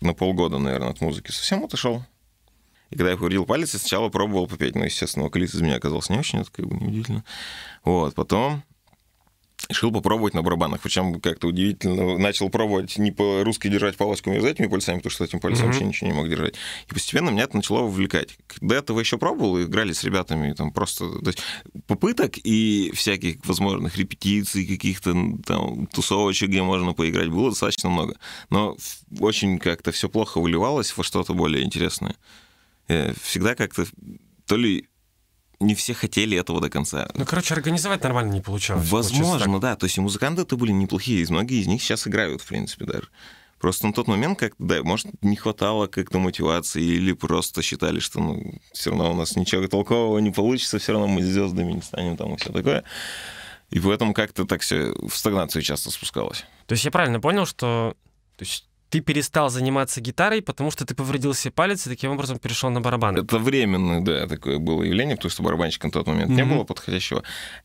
на 0.00 0.12
полгода, 0.12 0.58
наверное, 0.58 0.90
от 0.90 1.00
музыки 1.00 1.30
совсем 1.30 1.64
отошел. 1.64 2.04
И 2.90 2.96
когда 2.96 3.12
я 3.12 3.16
повредил 3.16 3.46
палец, 3.46 3.72
я 3.72 3.80
сначала 3.80 4.08
пробовал 4.08 4.46
попеть. 4.46 4.74
Ну, 4.74 4.84
естественно, 4.84 5.24
вокалист 5.24 5.54
из 5.54 5.62
меня 5.62 5.76
оказался 5.76 6.12
не 6.12 6.18
очень, 6.18 6.40
это 6.40 6.50
как 6.50 6.66
бы 6.66 6.76
неудивительно. 6.76 7.24
Вот, 7.84 8.14
потом 8.14 8.62
решил 9.68 9.92
попробовать 9.92 10.34
на 10.34 10.42
барабанах. 10.42 10.80
Причем 10.80 11.20
как-то 11.20 11.48
удивительно 11.48 12.18
начал 12.18 12.48
пробовать 12.50 12.96
не 12.98 13.10
по 13.12 13.42
русски 13.44 13.68
держать 13.68 13.96
палочку 13.96 14.30
между 14.30 14.48
этими 14.48 14.66
пальцами, 14.66 14.96
потому 14.96 15.10
что 15.10 15.24
с 15.24 15.28
этим 15.28 15.40
пальцем 15.40 15.64
mm-hmm. 15.64 15.68
вообще 15.68 15.84
ничего 15.84 16.10
не 16.10 16.16
мог 16.16 16.28
держать. 16.28 16.54
И 16.88 16.94
постепенно 16.94 17.30
меня 17.30 17.44
это 17.44 17.56
начало 17.56 17.82
вовлекать. 17.82 18.36
До 18.60 18.74
этого 18.74 19.00
еще 19.00 19.18
пробовал, 19.18 19.62
играли 19.62 19.92
с 19.92 20.04
ребятами, 20.04 20.52
там 20.52 20.72
просто 20.72 21.08
то 21.20 21.26
есть, 21.26 21.40
попыток 21.86 22.38
и 22.42 22.92
всяких 22.94 23.44
возможных 23.46 23.96
репетиций, 23.96 24.66
каких-то 24.66 25.14
там 25.46 25.86
тусовочек, 25.86 26.48
где 26.48 26.62
можно 26.62 26.92
поиграть, 26.92 27.28
было 27.28 27.50
достаточно 27.50 27.90
много. 27.90 28.16
Но 28.50 28.76
очень 29.20 29.58
как-то 29.58 29.92
все 29.92 30.08
плохо 30.08 30.40
выливалось 30.40 30.96
во 30.96 31.04
что-то 31.04 31.34
более 31.34 31.64
интересное. 31.64 32.14
Э, 32.88 33.12
всегда 33.22 33.54
как-то 33.54 33.86
то 34.46 34.56
ли 34.56 34.88
не 35.64 35.74
все 35.74 35.94
хотели 35.94 36.38
этого 36.38 36.60
до 36.60 36.70
конца. 36.70 37.08
Ну, 37.14 37.24
короче, 37.24 37.54
организовать 37.54 38.02
нормально 38.02 38.32
не 38.32 38.40
получалось. 38.40 38.88
Возможно, 38.88 39.60
да. 39.60 39.76
То 39.76 39.86
есть 39.86 39.98
и 39.98 40.00
музыканты 40.00 40.42
это 40.42 40.56
были 40.56 40.72
неплохие, 40.72 41.22
и 41.22 41.26
многие 41.30 41.60
из 41.60 41.66
них 41.66 41.82
сейчас 41.82 42.06
играют, 42.06 42.42
в 42.42 42.46
принципе, 42.46 42.84
даже. 42.84 43.08
Просто 43.58 43.86
на 43.86 43.92
тот 43.94 44.08
момент 44.08 44.38
как 44.38 44.52
да, 44.58 44.82
может, 44.82 45.06
не 45.22 45.36
хватало 45.36 45.86
как-то 45.86 46.18
мотивации, 46.18 46.82
или 46.82 47.12
просто 47.12 47.62
считали, 47.62 47.98
что 47.98 48.20
ну, 48.20 48.60
все 48.72 48.90
равно 48.90 49.12
у 49.12 49.16
нас 49.16 49.36
ничего 49.36 49.66
толкового 49.66 50.18
не 50.18 50.30
получится, 50.30 50.78
все 50.78 50.92
равно 50.92 51.06
мы 51.06 51.22
звездами 51.22 51.72
не 51.72 51.82
станем 51.82 52.16
там 52.16 52.34
и 52.34 52.36
все 52.36 52.52
такое. 52.52 52.84
И 53.70 53.80
поэтому 53.80 54.12
как-то 54.12 54.44
так 54.44 54.60
все 54.60 54.92
в 54.92 55.16
стагнацию 55.16 55.62
часто 55.62 55.90
спускалось. 55.90 56.44
То 56.66 56.74
есть 56.74 56.84
я 56.84 56.90
правильно 56.90 57.20
понял, 57.20 57.46
что 57.46 57.96
то 58.36 58.44
есть 58.44 58.66
ты 58.90 59.00
перестал 59.00 59.50
заниматься 59.50 60.00
гитарой, 60.00 60.42
потому 60.42 60.70
что 60.70 60.84
ты 60.86 60.94
повредил 60.94 61.34
себе 61.34 61.50
палец 61.50 61.86
и 61.86 61.90
таким 61.90 62.12
образом 62.12 62.38
перешел 62.38 62.70
на 62.70 62.80
барабаны. 62.80 63.18
Это 63.18 63.38
временное, 63.38 64.00
да, 64.00 64.26
такое 64.26 64.58
было 64.58 64.82
явление, 64.82 65.16
потому 65.16 65.30
что 65.30 65.42
барабанщика 65.42 65.86
на 65.86 65.92
тот 65.92 66.06
момент 66.06 66.30
mm-hmm. 66.30 66.34
не 66.34 66.44
было 66.44 66.64
подходящего. 66.64 67.22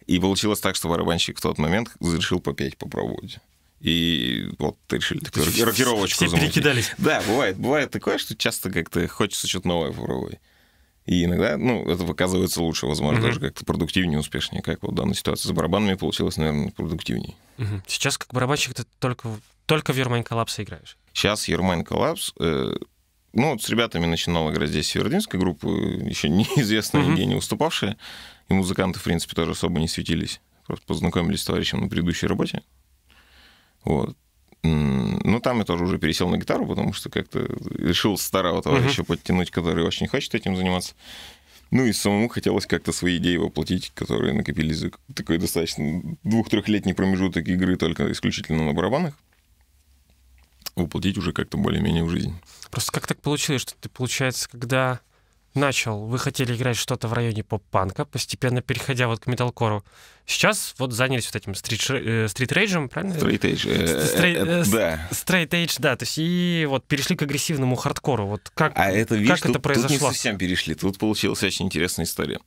И 0.08 0.20
получилось 0.20 0.60
так, 0.60 0.76
что 0.76 0.90
барабанщик 0.90 1.38
в 1.38 1.42
тот 1.42 1.58
момент 1.58 1.92
решил 2.02 2.40
попеть, 2.40 2.78
попробовать. 2.78 3.40
И 3.80 4.50
вот 4.60 4.78
решили 4.90 5.20
такую 5.20 5.46
рокировочку 5.66 6.26
Все 6.26 6.36
перекидались. 6.36 6.94
Да, 6.98 7.22
бывает. 7.26 7.58
Бывает 7.58 7.92
такое, 7.92 8.18
что 8.18 8.36
часто 8.36 8.70
как-то 8.72 9.08
хочется 9.08 9.48
что-то 9.48 9.68
новое 9.70 9.92
попробовать. 9.92 10.40
И 11.10 11.26
иногда, 11.26 11.58
ну, 11.58 11.90
это 11.90 12.04
показывается 12.04 12.62
лучше, 12.62 12.86
возможно, 12.86 13.18
mm-hmm. 13.18 13.24
даже 13.24 13.40
как-то 13.40 13.66
продуктивнее, 13.66 14.20
успешнее, 14.20 14.62
как 14.62 14.84
вот 14.84 14.92
в 14.92 14.94
данной 14.94 15.16
ситуации 15.16 15.48
с 15.48 15.52
барабанами 15.52 15.96
получилось, 15.96 16.38
наверное, 16.38 16.70
продуктивнее. 16.70 17.34
Mm-hmm. 17.58 17.82
Сейчас 17.88 18.20
как 18.20 18.32
барабанщик 18.32 18.76
ты 18.76 18.84
только, 19.00 19.28
только 19.66 19.92
в 19.92 19.98
Mind 19.98 20.28
Collapse 20.28 20.62
играешь? 20.62 20.98
Сейчас 21.12 21.50
Mind 21.50 21.88
Collapse, 21.88 22.32
э, 22.40 22.76
ну, 23.34 23.54
вот 23.54 23.64
с 23.64 23.70
ребятами 23.70 24.06
начинал 24.06 24.52
играть 24.52 24.70
здесь 24.70 24.88
северодинской 24.88 25.40
группы, 25.40 25.68
еще 25.68 26.30
неизвестные, 26.30 27.04
mm-hmm. 27.04 27.10
нигде 27.10 27.26
не 27.26 27.34
уступавшие, 27.34 27.98
и 28.48 28.54
музыканты, 28.54 29.00
в 29.00 29.04
принципе, 29.04 29.34
тоже 29.34 29.54
особо 29.54 29.80
не 29.80 29.88
светились. 29.88 30.42
Просто 30.68 30.86
познакомились 30.86 31.42
с 31.42 31.46
товарищем 31.46 31.82
на 31.82 31.90
предыдущей 31.90 32.28
работе. 32.28 32.62
Вот. 33.84 34.16
Ну, 34.62 35.40
там 35.40 35.60
я 35.60 35.64
тоже 35.64 35.86
уже 35.86 36.00
пересел 36.00 36.30
на 36.30 36.38
гитару, 36.38 36.68
потому 36.68 36.92
что 36.94 37.10
как-то 37.10 37.48
решил 37.78 38.18
старого 38.18 38.62
товарища 38.62 39.04
uh-huh. 39.04 39.06
подтянуть, 39.06 39.52
который 39.52 39.84
очень 39.84 40.08
хочет 40.08 40.36
этим 40.36 40.56
заниматься. 40.56 40.96
Ну 41.72 41.86
и 41.86 41.94
самому 41.94 42.30
хотелось 42.30 42.66
как-то 42.66 42.92
свои 42.92 43.18
идеи 43.18 43.38
воплотить, 43.38 43.92
которые 43.94 44.34
накопились 44.34 44.78
за 44.78 44.92
такой 45.14 45.38
достаточно 45.38 46.02
двух-трехлетний 46.24 46.96
промежуток 46.96 47.48
игры 47.48 47.78
только 47.78 48.12
исключительно 48.12 48.66
на 48.66 48.74
барабанах. 48.74 49.14
Воплотить 50.76 51.18
уже 51.18 51.32
как-то 51.32 51.58
более-менее 51.58 52.04
в 52.04 52.10
жизнь. 52.10 52.34
Просто 52.72 52.92
как 52.92 53.08
так 53.08 53.22
получилось, 53.22 53.62
что 53.62 53.76
ты, 53.80 53.88
получается, 53.88 54.50
когда 54.50 55.00
начал, 55.54 56.06
вы 56.06 56.20
хотели 56.20 56.56
играть 56.56 56.78
что-то 56.78 57.08
в 57.08 57.14
районе 57.14 57.44
поп-панка, 57.44 58.06
постепенно 58.06 58.62
переходя 58.62 59.08
вот 59.08 59.20
к 59.20 59.28
металкору. 59.28 59.84
Сейчас 60.26 60.76
вот 60.78 60.94
занялись 60.94 61.26
вот 61.26 61.36
этим 61.36 61.56
straight 61.56 62.21
edge 62.21 62.53
'ем, 62.53 62.86
э, 62.86 62.88
правильно? 62.88 63.16
Straight 63.16 64.11
edge, 64.11 64.70
да. 64.72 65.08
Straight 65.12 65.51
edge, 65.51 65.76
да, 65.80 65.96
то 65.96 66.04
есть 66.04 66.18
и 66.18 66.66
вот 66.70 66.86
перешли 66.86 67.16
к 67.16 67.22
агрессивному 67.24 67.76
хардкору. 67.76 68.28
Вот 68.28 68.52
как, 68.54 68.74
а 68.76 68.92
это, 68.92 69.16
видишь, 69.16 69.30
как 69.30 69.42
тут, 69.42 69.52
это 69.52 69.60
произошло? 69.60 69.90
Тут 69.90 70.02
не 70.02 70.08
совсем 70.08 70.38
перешли, 70.38 70.76
тут 70.76 71.00
получилась 71.00 71.42
очень 71.44 71.66
интересная 71.66 72.06
история. 72.06 72.40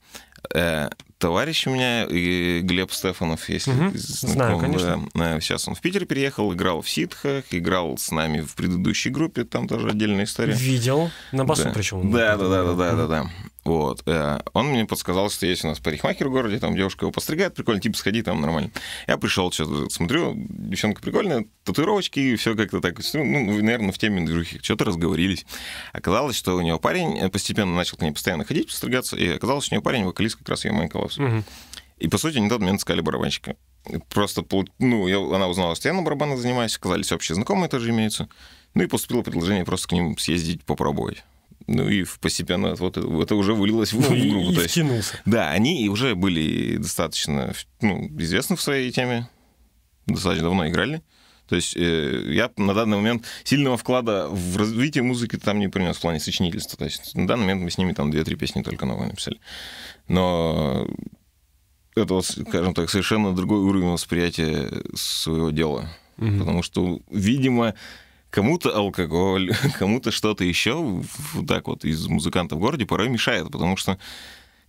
Э, 1.23 1.27
товарищ 1.27 1.67
у 1.67 1.71
меня, 1.71 2.05
Глеб 2.05 2.91
Стефанов, 2.91 3.47
если 3.49 3.71
угу. 3.71 3.91
знаком, 3.95 4.33
Знаю, 4.33 4.59
конечно. 4.59 5.09
Да, 5.13 5.39
сейчас 5.39 5.67
он 5.67 5.75
в 5.75 5.81
Питер 5.81 6.05
переехал, 6.05 6.53
играл 6.53 6.81
в 6.81 6.89
ситхах, 6.89 7.45
играл 7.51 7.97
с 7.97 8.11
нами 8.11 8.41
в 8.41 8.55
предыдущей 8.55 9.09
группе, 9.09 9.43
там 9.43 9.67
тоже 9.67 9.89
отдельная 9.89 10.25
история. 10.25 10.53
Видел, 10.53 11.09
на 11.31 11.45
басу 11.45 11.63
да. 11.63 11.71
причем. 11.71 12.11
Да, 12.11 12.37
да, 12.37 12.49
да, 12.49 12.63
да, 12.63 12.73
да, 12.73 12.95
да, 12.95 13.07
да. 13.07 13.29
Вот. 13.63 14.03
Э, 14.05 14.41
он 14.53 14.67
мне 14.67 14.85
подсказал, 14.85 15.29
что 15.29 15.45
есть 15.45 15.63
у 15.63 15.67
нас 15.67 15.79
парикмахер 15.79 16.27
в 16.27 16.31
городе, 16.31 16.59
там 16.59 16.75
девушка 16.75 17.05
его 17.05 17.11
постригает, 17.11 17.55
прикольно, 17.55 17.79
типа 17.79 17.97
сходи, 17.97 18.21
там 18.21 18.41
нормально. 18.41 18.71
Я 19.07 19.17
пришел, 19.17 19.51
что-то 19.51 19.89
смотрю, 19.89 20.33
девчонка 20.35 21.01
прикольная, 21.01 21.45
татуировочки, 21.63 22.35
все 22.35 22.55
как-то 22.55 22.81
так, 22.81 22.99
ну, 23.13 23.61
наверное, 23.61 23.91
в 23.91 23.97
теме 23.97 24.25
движухи, 24.25 24.59
что-то 24.61 24.85
разговорились. 24.85 25.45
Оказалось, 25.93 26.35
что 26.35 26.55
у 26.55 26.61
него 26.61 26.77
парень 26.77 27.17
э, 27.17 27.29
постепенно 27.29 27.73
начал 27.73 27.97
к 27.97 28.01
ней 28.01 28.11
постоянно 28.11 28.43
ходить, 28.43 28.67
постригаться, 28.67 29.15
и 29.15 29.27
оказалось, 29.27 29.65
что 29.65 29.73
у 29.73 29.75
него 29.75 29.83
парень 29.83 30.03
вокалист 30.03 30.37
как 30.37 30.49
раз 30.49 30.65
ее 30.65 30.73
Майнколапс. 30.73 31.17
Угу. 31.17 31.43
И, 31.99 32.07
по 32.09 32.17
сути, 32.17 32.39
не 32.39 32.49
тот 32.49 32.59
момент 32.59 32.81
искали 32.81 32.99
барабанщика. 32.99 33.55
Просто, 34.09 34.45
ну, 34.79 35.07
я, 35.07 35.17
она 35.17 35.47
узнала, 35.47 35.75
что 35.75 35.87
я 35.87 35.93
на 35.93 36.01
барабанах 36.01 36.39
занимаюсь, 36.39 36.75
оказались 36.75 37.11
общие 37.11 37.35
знакомые 37.35 37.69
тоже 37.69 37.91
имеются. 37.91 38.27
Ну 38.73 38.83
и 38.83 38.87
поступило 38.87 39.21
предложение 39.21 39.65
просто 39.65 39.87
к 39.87 39.91
ним 39.91 40.17
съездить 40.17 40.63
попробовать. 40.65 41.23
Ну 41.67 41.87
и 41.87 42.05
постепенно 42.19 42.75
вот 42.75 42.97
это 42.97 43.35
уже 43.35 43.53
вылилось 43.53 43.93
в, 43.93 43.99
ну, 43.99 44.07
в 44.07 44.09
группу. 44.09 44.51
И, 44.51 44.55
то 44.55 44.61
есть, 44.61 44.71
втянулся. 44.71 45.19
Да, 45.25 45.49
они 45.51 45.87
уже 45.89 46.15
были 46.15 46.77
достаточно 46.77 47.53
ну, 47.81 48.07
известны 48.19 48.55
в 48.55 48.61
своей 48.61 48.91
теме, 48.91 49.29
достаточно 50.05 50.45
давно 50.45 50.67
играли. 50.67 51.01
То 51.47 51.55
есть 51.55 51.75
э, 51.75 52.33
я 52.33 52.49
на 52.57 52.73
данный 52.73 52.97
момент 52.97 53.25
сильного 53.43 53.77
вклада 53.77 54.27
в 54.29 54.57
развитие 54.57 55.03
музыки 55.03 55.37
там 55.37 55.59
не 55.59 55.67
принес 55.67 55.97
в 55.97 56.01
плане 56.01 56.19
сочинительства. 56.19 56.77
То 56.77 56.85
есть 56.85 57.15
на 57.15 57.27
данный 57.27 57.43
момент 57.43 57.61
мы 57.61 57.69
с 57.69 57.77
ними 57.77 57.93
там 57.93 58.11
две-три 58.11 58.35
песни 58.35 58.61
только 58.61 58.85
новые 58.85 59.09
написали. 59.09 59.39
Но 60.07 60.87
это, 61.95 62.13
вот, 62.13 62.25
скажем 62.25 62.73
так, 62.73 62.89
совершенно 62.89 63.35
другой 63.35 63.59
уровень 63.59 63.89
восприятия 63.89 64.69
своего 64.95 65.51
дела. 65.51 65.89
Угу. 66.17 66.39
Потому 66.39 66.63
что, 66.63 66.99
видимо, 67.09 67.75
кому-то 68.33 68.75
алкоголь, 68.75 69.51
кому-то 69.77 70.09
что-то 70.11 70.43
еще, 70.43 71.03
так 71.47 71.67
вот, 71.67 71.85
из 71.85 72.07
музыкантов 72.07 72.57
в 72.57 72.61
городе 72.61 72.87
порой 72.87 73.09
мешает, 73.09 73.51
потому 73.51 73.77
что 73.77 73.99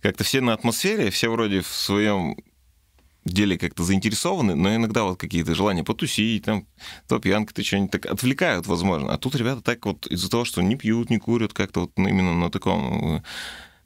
как-то 0.01 0.23
все 0.23 0.39
на 0.39 0.53
атмосфере, 0.53 1.09
все 1.09 1.29
вроде 1.29 1.61
в 1.61 1.67
своем 1.67 2.37
деле 3.25 3.57
как-то 3.57 3.83
заинтересованы, 3.83 4.53
но 4.53 4.75
иногда 4.75 5.03
вот 5.03 5.17
какие-то 5.19 5.55
желания 5.55 5.83
потусить, 5.83 6.45
там, 6.45 6.67
то 7.07 7.17
пьянка, 7.17 7.55
то 7.55 7.63
что-нибудь 7.63 7.89
так 7.89 8.05
отвлекают, 8.05 8.67
возможно. 8.67 9.11
А 9.11 9.17
тут 9.17 9.33
ребята 9.33 9.61
так 9.61 9.83
вот 9.87 10.05
из-за 10.05 10.29
того, 10.29 10.45
что 10.45 10.61
не 10.61 10.75
пьют, 10.75 11.09
не 11.09 11.17
курят, 11.17 11.53
как-то 11.53 11.81
вот 11.81 11.91
именно 11.97 12.35
на 12.35 12.51
таком 12.51 13.23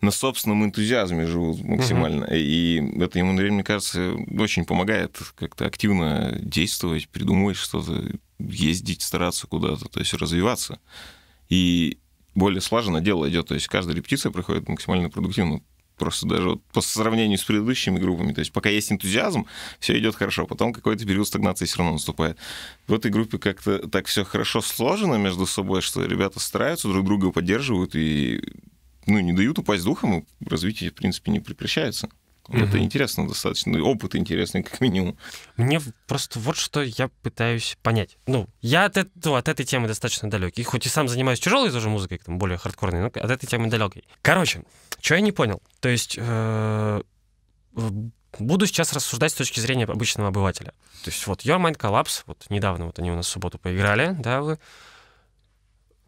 на 0.01 0.12
собственном 0.12 0.63
энтузиазме 0.63 1.25
живут 1.25 1.62
максимально. 1.62 2.25
Uh-huh. 2.25 2.39
И 2.39 3.01
это 3.01 3.20
ему, 3.20 3.34
мне 3.34 3.63
кажется, 3.63 4.15
очень 4.38 4.65
помогает 4.65 5.18
как-то 5.36 5.65
активно 5.65 6.38
действовать, 6.39 7.10
придумывать 7.10 7.58
что-то, 7.58 8.06
ездить, 8.39 9.01
стараться 9.01 9.48
куда-то, 9.48 9.89
то 9.89 10.00
есть 10.00 10.13
развиваться. 10.13 10.79
И 11.50 11.98
более 12.36 12.62
слаженно 12.62 13.01
дело 13.01 13.29
идет, 13.29 13.48
то 13.48 13.56
есть 13.56 13.68
каждая 13.68 13.96
репетиция 13.96 14.32
проходит 14.32 14.70
максимально 14.70 15.10
продуктивно. 15.10 15.62
Просто 15.98 16.25
даже 16.27 16.51
вот 16.51 16.63
по 16.72 16.79
сравнению 16.79 17.38
с 17.38 17.44
предыдущими 17.44 18.00
группами. 18.00 18.32
То 18.32 18.39
есть 18.39 18.53
пока 18.53 18.70
есть 18.70 18.89
энтузиазм, 18.89 19.48
все 19.82 20.00
идет 20.00 20.15
хорошо. 20.15 20.48
Потом 20.48 20.72
какой-то 20.72 21.06
период 21.06 21.27
стагнации 21.27 21.65
все 21.65 21.79
равно 21.79 21.94
наступает. 21.94 22.38
В 22.88 22.94
этой 22.94 23.12
группе 23.12 23.38
как-то 23.38 23.86
так 23.89 24.06
все 24.06 24.24
хорошо 24.24 24.62
сложено 24.62 25.15
между 25.15 25.46
собой, 25.46 25.82
что 25.82 26.06
ребята 26.06 26.39
стараются, 26.39 26.88
друг 26.88 27.06
друга 27.06 27.32
поддерживают 27.34 27.98
и 27.98 28.41
ну, 29.10 29.20
не 29.20 29.34
дают 29.34 29.60
упасть 29.60 29.84
духом, 29.84 30.20
и 30.20 30.25
развитие, 30.50 30.92
в 30.92 30.94
принципе, 30.94 31.32
не 31.32 31.39
прекращается. 31.39 32.10
Угу. 32.50 32.58
Это 32.58 32.80
интересно 32.80 33.28
достаточно, 33.28 33.82
опыт 33.84 34.16
интересный, 34.16 34.63
как 34.63 34.82
минимум. 34.82 35.18
Мне 35.56 35.80
просто 36.08 36.39
вот 36.39 36.58
что 36.58 36.82
я 36.82 37.10
пытаюсь 37.22 37.78
понять. 37.84 38.18
Ну, 38.25 38.48
я 38.62 38.86
от, 38.86 38.98
этого, 38.98 39.38
от 39.38 39.48
этой 39.48 39.66
темы 39.66 39.88
достаточно 39.88 40.30
далекий. 40.30 40.63
Хоть 40.63 40.86
и 40.86 40.89
сам 40.89 41.08
занимаюсь 41.08 41.39
тяжелой 41.39 41.72
тоже 41.72 41.89
музыкой, 41.89 42.18
там, 42.18 42.39
более 42.39 42.58
хардкорной, 42.58 43.01
но 43.01 43.08
от 43.08 43.30
этой 43.30 43.46
темы 43.46 43.70
далекий. 43.70 44.04
Короче, 44.24 44.63
что 45.00 45.16
я 45.16 45.22
не 45.22 45.32
понял? 45.32 45.62
То 45.80 45.89
есть 45.89 46.16
э, 46.18 47.01
буду 48.39 48.66
сейчас 48.66 48.94
рассуждать 48.94 49.32
с 49.32 49.36
точки 49.36 49.60
зрения 49.60 49.86
обычного 49.86 50.30
обывателя. 50.30 50.74
То 51.04 51.12
есть 51.12 51.25
вот 51.28 51.42
Your 51.46 51.62
Mind 51.62 51.78
Collapse, 51.78 52.24
вот 52.25 52.46
недавно 52.50 52.86
вот 52.88 52.98
они 52.98 53.12
у 53.12 53.16
нас 53.16 53.28
в 53.28 53.30
субботу 53.30 53.60
поиграли, 53.60 54.16
да, 54.18 54.42
вы 54.42 54.60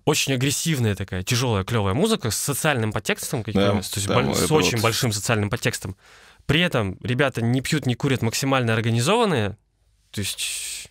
очень 0.06 0.34
агрессивная 0.34 0.96
такая, 0.96 1.24
тяжелая, 1.24 1.64
клевая 1.64 1.94
музыка 1.94 2.32
с 2.32 2.38
социальным 2.38 2.92
подтекстом, 2.92 3.44
да, 3.44 3.72
то 3.72 3.78
есть 3.78 4.08
да, 4.08 4.34
с 4.34 4.52
очень 4.52 4.78
вот... 4.78 4.84
большим 4.84 5.12
социальным 5.12 5.50
подтекстом. 5.50 5.96
При 6.46 6.62
этом 6.62 6.98
ребята 7.02 7.42
не 7.42 7.62
пьют, 7.62 7.86
не 7.86 7.96
курят, 7.96 8.22
максимально 8.22 8.74
организованные. 8.74 9.58
То 10.12 10.20
есть 10.22 10.90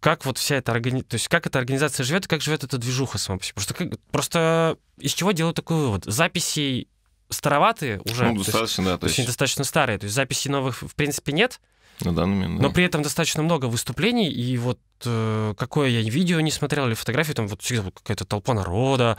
как 0.00 0.24
вот 0.24 0.38
вся 0.38 0.56
эта 0.56 0.72
органи... 0.72 1.02
то 1.02 1.14
есть 1.14 1.28
как 1.28 1.46
эта 1.46 1.58
организация 1.58 2.04
живет, 2.04 2.26
как 2.26 2.40
живет 2.40 2.64
эта 2.64 2.78
движуха 2.78 3.18
сама 3.18 3.38
по 3.38 3.44
себе. 3.44 3.54
Просто, 3.54 3.74
как... 3.74 3.88
просто 4.10 4.78
из 4.98 5.12
чего 5.14 5.32
делают 5.32 5.56
такой 5.56 5.76
вывод? 5.76 6.04
Записей 6.04 6.88
староватые 7.28 8.00
уже. 8.04 8.26
Ну, 8.30 8.38
достаточно, 8.38 8.84
то 8.84 8.90
есть, 8.90 8.92
да. 8.92 8.98
То 8.98 9.06
есть 9.06 9.26
достаточно 9.26 9.64
старые. 9.64 9.98
То 9.98 10.04
есть 10.04 10.14
записей 10.14 10.50
новых, 10.50 10.82
в 10.82 10.94
принципе, 10.94 11.32
нет. 11.32 11.60
На 12.00 12.14
данный 12.14 12.36
момент, 12.36 12.60
Но 12.60 12.70
при 12.70 12.84
этом 12.84 13.02
достаточно 13.02 13.42
много 13.42 13.66
выступлений, 13.66 14.28
и 14.28 14.58
вот 14.58 14.78
э, 15.04 15.54
какое 15.56 15.88
я 15.88 16.02
видео 16.02 16.40
не 16.40 16.50
смотрел 16.50 16.86
или 16.86 16.94
фотографии, 16.94 17.32
там 17.32 17.48
вот 17.48 17.62
всегда 17.62 17.90
какая-то 17.90 18.24
толпа 18.26 18.52
народа. 18.52 19.16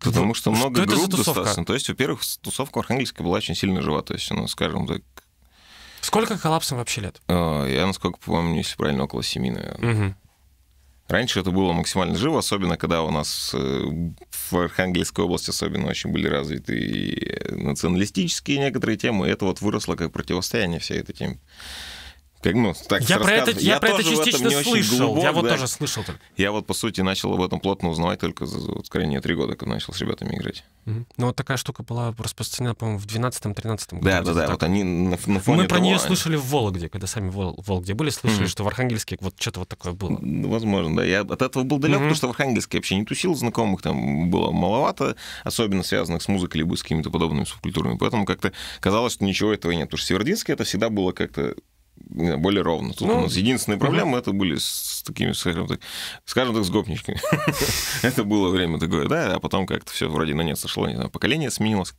Потому 0.00 0.34
что 0.34 0.50
много 0.50 0.82
что 0.82 0.96
групп 0.96 1.10
достаточно. 1.10 1.64
То 1.64 1.74
есть, 1.74 1.88
во-первых, 1.88 2.20
тусовка 2.40 2.80
Архангельска 2.80 3.22
была 3.22 3.36
очень 3.36 3.54
сильно 3.54 3.82
жива. 3.82 4.02
То 4.02 4.14
есть, 4.14 4.30
ну, 4.30 4.46
скажем 4.48 4.86
так... 4.86 5.02
Сколько 6.00 6.38
коллапсам 6.38 6.78
вообще 6.78 7.02
лет? 7.02 7.20
А, 7.28 7.66
я, 7.66 7.86
насколько 7.86 8.18
помню, 8.18 8.56
если 8.56 8.76
правильно, 8.76 9.04
около 9.04 9.22
семи, 9.22 9.50
наверное. 9.50 9.94
Угу. 9.94 10.14
Раньше 11.08 11.40
это 11.40 11.50
было 11.50 11.72
максимально 11.72 12.16
живо, 12.16 12.38
особенно 12.38 12.76
когда 12.76 13.02
у 13.02 13.10
нас 13.10 13.52
э, 13.54 13.58
в 13.58 14.56
Архангельской 14.56 15.24
области 15.24 15.48
особенно 15.48 15.88
очень 15.88 16.12
были 16.12 16.28
развиты 16.28 17.40
националистические 17.50 18.58
некоторые 18.58 18.98
темы, 18.98 19.26
и 19.26 19.30
это 19.30 19.46
вот 19.46 19.62
выросло 19.62 19.96
как 19.96 20.12
противостояние 20.12 20.80
всей 20.80 20.98
этой 20.98 21.14
теме. 21.14 21.38
Как, 22.40 22.54
ну, 22.54 22.72
так 22.88 23.02
Я 23.08 23.18
про 23.18 23.32
это, 23.32 23.50
я 23.58 23.80
про 23.80 23.88
это 23.90 24.04
частично 24.04 24.50
слышал. 24.50 25.06
глубок, 25.08 25.24
я 25.24 25.32
вот 25.32 25.42
да. 25.44 25.50
тоже 25.50 25.66
слышал 25.66 26.04
только. 26.04 26.20
Я 26.36 26.52
вот, 26.52 26.66
по 26.66 26.74
сути, 26.74 27.00
начал 27.00 27.34
об 27.34 27.42
этом 27.42 27.58
плотно 27.58 27.88
узнавать 27.88 28.20
только 28.20 28.46
за, 28.46 28.58
вот, 28.60 28.86
скорее, 28.86 29.06
не 29.08 29.20
три 29.20 29.34
года, 29.34 29.56
когда 29.56 29.74
начал 29.74 29.92
с 29.92 30.00
ребятами 30.00 30.36
играть. 30.36 30.64
Мгм. 30.84 31.06
Ну, 31.16 31.26
вот 31.26 31.36
такая 31.36 31.56
штука 31.56 31.82
была 31.82 32.14
распространена, 32.16 32.74
по-моему, 32.76 33.00
в 33.00 33.06
12-13 33.06 33.94
году. 33.94 34.04
Да, 34.04 34.22
да, 34.22 34.34
да. 34.34 34.40
так. 34.42 34.50
Вот 34.52 34.62
они 34.62 34.84
на, 34.84 35.10
на 35.26 35.40
фоне 35.40 35.56
Мы 35.62 35.62
про 35.64 35.68
того, 35.76 35.84
нее 35.84 35.96
они- 35.96 36.04
слышали 36.06 36.36
в 36.36 36.44
Вологде, 36.46 36.88
когда 36.88 37.06
сами 37.08 37.28
в 37.28 37.32
Вол- 37.32 37.62
Вологде 37.66 37.94
были, 37.94 38.10
слышали, 38.10 38.42
Мгм. 38.42 38.48
что 38.50 38.62
в 38.62 38.68
Архангельске 38.68 39.18
вот 39.20 39.34
что-то 39.38 39.58
вот 39.60 39.68
такое 39.68 39.92
было. 39.92 40.16
Ну, 40.20 40.48
Возможно, 40.48 40.96
да. 40.96 41.04
Я 41.04 41.22
от 41.22 41.42
этого 41.42 41.64
был 41.64 41.78
далек, 41.78 41.96
Мгм. 41.96 42.04
потому 42.04 42.16
что 42.16 42.26
в 42.28 42.30
Архангельске 42.30 42.78
вообще 42.78 42.94
не 42.96 43.04
тусил, 43.04 43.34
знакомых 43.34 43.82
там 43.82 44.30
было 44.30 44.52
маловато, 44.52 45.16
особенно 45.42 45.82
связанных 45.82 46.22
с 46.22 46.28
музыкой 46.28 46.58
либо 46.60 46.76
с 46.76 46.82
какими-то 46.82 47.10
подобными 47.10 47.44
субкультурами. 47.44 47.96
Поэтому 47.98 48.24
как-то 48.24 48.52
казалось, 48.80 49.14
что 49.14 49.24
ничего 49.24 49.52
этого 49.52 49.72
нет. 49.72 49.88
Потому 49.88 49.98
что 49.98 50.04
в 50.04 50.08
Северодвинске 50.08 50.52
это 50.52 50.62
всегда 50.64 50.88
было 50.88 51.10
как-то 51.12 51.54
не 52.10 52.26
знаю, 52.26 52.38
более 52.38 52.62
ровно. 52.62 52.92
Тут 52.92 53.08
Ну, 53.08 53.18
у 53.18 53.20
нас 53.22 53.36
единственные 53.36 53.78
проблемы 53.78 54.18
это 54.18 54.32
были 54.32 54.56
с 54.58 55.02
такими, 55.04 55.32
скажем 55.32 55.66
так, 55.66 55.80
скажем 56.24 56.54
так, 56.54 56.64
с 56.64 56.70
гопничками. 56.70 57.20
Это 58.02 58.24
было 58.24 58.50
время 58.50 58.78
такое, 58.78 59.06
да, 59.08 59.34
а 59.34 59.40
потом 59.40 59.66
как-то 59.66 59.92
все 59.92 60.08
вроде 60.08 60.34
на 60.34 60.42
нет 60.42 60.58
сошло, 60.58 60.88
не 60.88 60.94
знаю, 60.94 61.10
поколение 61.10 61.50
сменилось, 61.50 61.94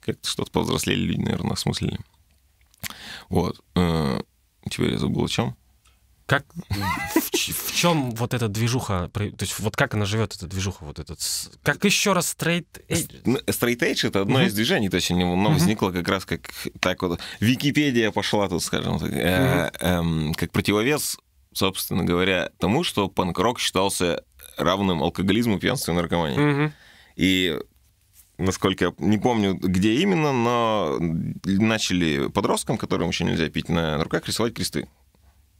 как-то 0.00 0.28
что-то 0.28 0.50
повзрослели 0.50 1.00
люди, 1.00 1.20
наверное, 1.20 1.52
осмыслили. 1.52 1.98
Вот. 3.28 3.60
Э, 3.74 4.20
Теперь 4.70 4.92
я 4.92 4.98
забыл 4.98 5.24
о 5.24 5.28
чем. 5.28 5.56
Как, 6.26 6.46
в, 7.34 7.72
чем 7.74 8.12
вот 8.12 8.32
эта 8.32 8.48
движуха, 8.48 9.10
то 9.12 9.22
есть 9.22 9.58
вот 9.58 9.76
как 9.76 9.92
она 9.92 10.06
живет, 10.06 10.34
эта 10.34 10.46
движуха, 10.46 10.84
вот 10.84 10.98
этот, 10.98 11.20
как 11.62 11.84
еще 11.84 12.14
раз 12.14 12.28
стрейт... 12.28 12.66
Ну, 13.26 13.36
Straight 13.40 13.80
Edge 13.80 14.08
это 14.08 14.22
одно 14.22 14.38
Мгм. 14.38 14.46
из 14.46 14.54
движений, 14.54 14.88
то 14.88 14.96
есть 14.96 15.10
оно 15.10 15.36
Мгм. 15.36 15.52
возникло 15.52 15.90
как 15.90 16.08
раз 16.08 16.24
как 16.24 16.50
так 16.80 17.02
вот. 17.02 17.20
Википедия 17.40 18.10
пошла 18.10 18.48
тут, 18.48 18.62
скажем 18.62 18.98
так, 18.98 19.12
э, 19.12 19.70
эм, 19.80 20.32
как 20.32 20.50
противовес, 20.50 21.18
собственно 21.52 22.04
говоря, 22.04 22.48
тому, 22.58 22.84
что 22.84 23.08
панк-рок 23.08 23.60
считался 23.60 24.24
равным 24.56 25.02
алкоголизму, 25.02 25.58
пьянству 25.58 25.92
и 25.92 25.96
наркомании. 25.96 26.38
Мгм. 26.38 26.72
И 27.16 27.58
насколько 28.38 28.86
я 28.86 28.94
не 28.96 29.18
помню, 29.18 29.54
где 29.54 29.96
именно, 29.96 30.32
но 30.32 30.96
начали 31.44 32.28
подросткам, 32.28 32.78
которым 32.78 33.08
еще 33.08 33.24
нельзя 33.24 33.50
пить 33.50 33.68
на 33.68 34.02
руках, 34.02 34.26
рисовать 34.26 34.54
кресты 34.54 34.88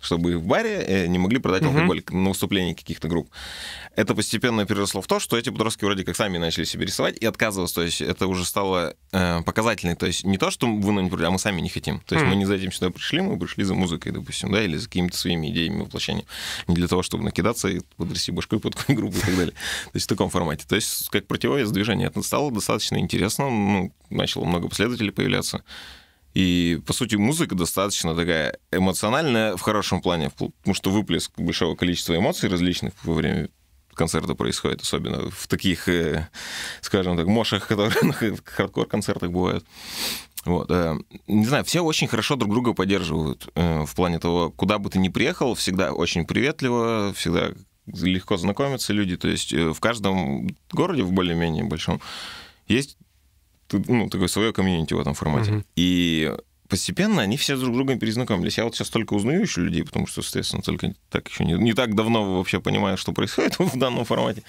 чтобы 0.05 0.37
в 0.39 0.47
баре 0.47 0.85
э, 0.87 1.07
не 1.07 1.19
могли 1.19 1.39
продать 1.39 1.63
алкоголь 1.63 2.03
на 2.11 2.31
выступлении 2.31 2.75
каких-то 2.75 3.09
групп. 3.09 3.31
Это 3.97 4.15
постепенно 4.15 4.67
переросло 4.67 5.01
в 5.01 5.07
то, 5.07 5.21
что 5.21 5.37
эти 5.37 5.51
подростки 5.51 5.85
вроде 5.85 6.05
как 6.05 6.17
сами 6.17 6.39
начали 6.39 6.65
себе 6.65 6.87
рисовать 6.87 7.17
и 7.19 7.27
отказываться. 7.27 7.77
То 7.77 7.83
есть 7.83 8.01
это 8.01 8.27
уже 8.27 8.45
стало 8.45 8.95
э, 9.13 9.43
показательной. 9.43 9.95
То 9.95 10.07
есть 10.07 10.25
не 10.25 10.39
то, 10.39 10.51
что 10.51 10.67
вы 10.67 10.93
нам 10.93 11.05
не 11.05 11.11
продали, 11.11 11.29
а 11.29 11.31
мы 11.31 11.39
сами 11.39 11.61
не 11.61 11.69
хотим. 11.69 12.01
То 12.01 12.15
есть 12.15 12.25
Мгм. 12.25 12.31
мы 12.35 12.37
не 12.37 12.45
за 12.45 12.55
этим 12.55 12.73
сюда 12.73 12.91
пришли, 12.91 13.21
мы 13.21 13.39
пришли 13.39 13.65
за 13.65 13.75
музыкой, 13.75 14.13
допустим, 14.13 14.51
да, 14.53 14.63
или 14.63 14.77
за 14.77 14.87
какими-то 14.89 15.17
своими 15.17 15.51
идеями 15.51 15.83
воплощения. 15.83 16.25
Не 16.67 16.75
для 16.75 16.89
того, 16.89 17.03
чтобы 17.03 17.25
накидаться 17.25 17.69
и 17.69 17.81
подрасти 17.97 18.33
башкой 18.33 18.61
под 18.61 18.75
какую 18.75 18.97
группу 18.97 19.17
и 19.17 19.21
так 19.21 19.37
далее. 19.37 19.53
То 19.53 19.91
есть 19.95 20.07
в 20.07 20.09
таком 20.09 20.31
формате. 20.31 20.65
То 20.69 20.75
есть 20.77 21.09
как 21.11 21.27
противовес 21.27 21.71
движения. 21.71 22.07
Это 22.07 22.23
стало 22.23 22.51
достаточно 22.51 22.99
интересно. 22.99 23.49
Ну, 23.49 23.93
начало 24.11 24.45
много 24.45 24.69
последователей 24.69 25.13
появляться. 25.13 25.63
И, 26.35 26.81
по 26.85 26.93
сути, 26.93 27.15
музыка 27.15 27.55
достаточно 27.55 28.15
такая 28.15 28.59
эмоциональная 28.73 29.57
в 29.57 29.61
хорошем 29.61 30.03
плане, 30.03 30.31
потому 30.31 30.75
что 30.75 30.91
выплеск 30.91 31.33
большого 31.39 31.77
количества 31.77 32.17
эмоций 32.17 32.49
различных 32.49 32.93
во 33.05 33.15
время 33.15 33.49
концерта 33.95 34.35
происходит, 34.35 34.83
особенно 34.83 35.31
в 35.31 35.47
таких, 35.47 35.89
э, 35.89 36.29
скажем 36.81 37.17
так, 37.17 37.27
мошах, 37.27 37.67
которые 37.69 38.03
на 38.03 38.13
хардкор-концертах 38.13 39.31
бывают. 39.31 39.65
Вот, 40.45 40.71
э, 40.71 40.97
не 41.29 41.47
знаю, 41.47 41.65
все 41.65 41.81
очень 41.81 42.09
хорошо 42.09 42.35
друг 42.35 42.51
друга 42.51 42.75
поддерживают 42.75 43.49
э, 43.55 43.85
в 43.85 43.95
плане 43.95 44.19
того, 44.19 44.51
куда 44.51 44.79
бы 44.79 44.91
ты 44.91 44.99
ни 44.99 45.09
приехал, 45.09 45.55
всегда 45.55 45.93
очень 45.93 46.27
приветливо, 46.27 47.15
всегда 47.15 47.53
легко 47.87 48.37
знакомятся 48.37 48.93
люди. 48.93 49.17
То 49.17 49.29
есть 49.29 49.53
в 49.53 49.79
каждом 49.79 50.57
городе, 50.73 51.03
в 51.03 51.13
более-менее 51.13 51.65
большом, 51.65 52.01
есть 52.67 52.97
ну, 53.87 54.09
такое 54.09 54.29
свое 54.29 54.53
комьюнити 54.53 54.95
в 54.95 55.01
этом 55.01 55.15
формате. 55.15 55.51
Мгм. 55.51 55.65
И 55.77 56.33
постепенно 56.69 57.23
они 57.23 57.37
все 57.37 57.57
друг 57.57 57.73
с 57.73 57.77
другом 57.77 57.99
перезнакомились. 57.99 58.59
Я 58.59 58.65
вот 58.65 58.75
сейчас 58.75 58.91
только 58.91 59.15
узнаю 59.15 59.43
еще 59.43 59.61
людей, 59.61 59.85
потому 59.85 60.07
что, 60.07 60.23
соответственно, 60.23 60.63
только 60.63 60.95
так 61.11 61.29
еще 61.29 61.45
не, 61.45 61.53
не 61.55 61.73
так 61.73 61.95
давно 61.95 62.37
вообще 62.37 62.61
понимаю, 62.61 62.97
что 62.97 63.13
происходит 63.13 63.57
в 63.59 63.79
данном 63.79 64.05
формате. 64.05 64.43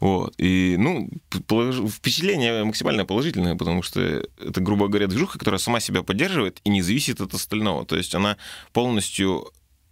Вот. 0.00 0.34
И, 0.38 0.76
ну, 0.78 1.08
полож- 1.46 1.88
впечатление 1.88 2.64
максимально 2.64 3.06
положительное, 3.06 3.54
потому 3.54 3.82
что 3.82 4.00
это, 4.00 4.60
грубо 4.60 4.88
говоря, 4.88 5.06
движуха, 5.06 5.38
которая 5.38 5.58
сама 5.58 5.80
себя 5.80 6.02
поддерживает 6.02 6.60
и 6.64 6.70
не 6.70 6.82
зависит 6.82 7.20
от 7.20 7.32
остального. 7.34 7.86
То 7.86 7.96
есть 7.96 8.14
она 8.14 8.36
полностью 8.72 9.50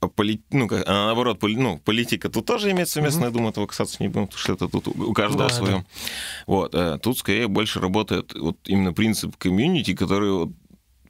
поли- 0.08 0.42
ну, 0.50 0.68
как, 0.68 0.84
а 0.86 1.06
наоборот, 1.06 1.38
поли- 1.38 1.56
ну, 1.56 1.78
политика 1.78 2.28
тут 2.28 2.46
тоже 2.46 2.70
имеет 2.70 2.88
совместно, 2.88 3.24
я 3.24 3.30
думаю, 3.30 3.50
этого 3.50 3.66
касаться 3.66 3.96
не 4.00 4.08
будем, 4.08 4.26
потому 4.26 4.38
что 4.38 4.52
это 4.52 4.68
тут 4.68 4.88
у 4.88 5.12
каждого 5.12 5.48
Да, 5.48 5.54
свое. 5.54 5.84
Вот, 6.46 6.74
э, 6.74 6.98
тут 7.02 7.18
скорее 7.18 7.48
больше 7.48 7.80
работает 7.80 8.34
вот 8.34 8.56
именно 8.66 8.92
принцип 8.92 9.36
комьюнити, 9.36 9.94
который 9.94 10.30
вот 10.32 10.50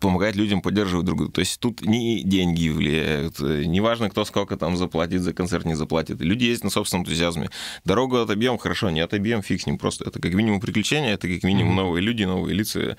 помогает 0.01 0.35
людям 0.35 0.61
поддерживать 0.63 1.07
друг 1.07 1.19
друга. 1.19 1.33
То 1.33 1.41
есть 1.41 1.61
тут 1.61 1.81
не 1.81 2.25
деньги 2.25 2.69
влияют, 2.69 3.41
э, 3.41 3.65
неважно, 3.67 4.11
кто 4.11 4.25
сколько 4.25 4.57
там 4.57 4.77
заплатит 4.77 5.23
за 5.23 5.33
концерт, 5.33 5.65
не 5.65 5.75
заплатит. 5.75 6.21
Люди 6.21 6.45
ездят 6.45 6.65
на 6.65 6.71
собственном 6.71 7.05
энтузиазме. 7.05 7.51
Дорогу 7.85 8.17
отобьем, 8.17 8.59
хорошо, 8.59 8.91
не 8.91 8.99
отобьем, 9.01 9.43
фиг 9.43 9.63
с 9.63 9.67
ним. 9.67 9.79
Просто 9.79 10.05
это 10.05 10.19
как 10.21 10.35
минимум 10.35 10.61
приключения, 10.61 11.15
это 11.15 11.29
как 11.29 11.45
минимум 11.45 11.77
новые 11.77 12.03
люди, 12.03 12.25
новые 12.25 12.53
лица, 12.55 12.97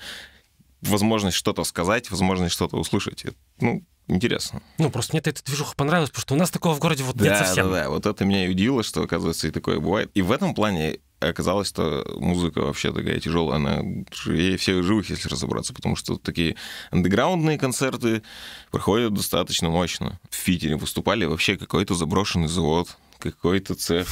возможность 0.88 1.36
что-то 1.36 1.64
сказать, 1.64 2.10
возможность 2.10 2.54
что-то 2.54 2.76
услышать. 2.76 3.24
Ну, 3.60 3.82
интересно. 4.08 4.62
Ну, 4.78 4.90
просто 4.90 5.12
мне 5.14 5.20
эта 5.24 5.42
движуха 5.44 5.74
понравилась, 5.76 6.10
потому 6.10 6.22
что 6.22 6.34
у 6.34 6.38
нас 6.38 6.50
такого 6.50 6.74
в 6.74 6.78
городе 6.80 7.02
вот 7.04 7.16
нет 7.16 7.24
Да, 7.24 7.44
совсем. 7.44 7.70
да, 7.70 7.84
да. 7.84 7.90
Вот 7.90 8.06
это 8.06 8.24
меня 8.24 8.46
и 8.46 8.50
удивило, 8.50 8.82
что, 8.82 9.02
оказывается, 9.02 9.48
и 9.48 9.50
такое 9.50 9.80
бывает. 9.80 10.10
И 10.14 10.22
в 10.22 10.30
этом 10.32 10.54
плане 10.54 10.98
оказалось, 11.20 11.68
что 11.68 12.04
музыка 12.18 12.60
вообще 12.60 12.92
такая 12.92 13.18
тяжелая, 13.18 13.56
она 13.56 13.80
живее 14.12 14.56
всех 14.58 14.82
живых, 14.82 15.08
если 15.08 15.28
разобраться, 15.28 15.72
потому 15.72 15.96
что 15.96 16.16
такие 16.18 16.56
андеграундные 16.90 17.58
концерты 17.58 18.22
проходят 18.70 19.14
достаточно 19.14 19.70
мощно. 19.70 20.20
В 20.28 20.44
Питере 20.44 20.76
выступали 20.76 21.24
вообще 21.24 21.56
какой-то 21.56 21.94
заброшенный 21.94 22.48
завод, 22.48 22.96
какой-то 23.18 23.74
цех, 23.74 24.06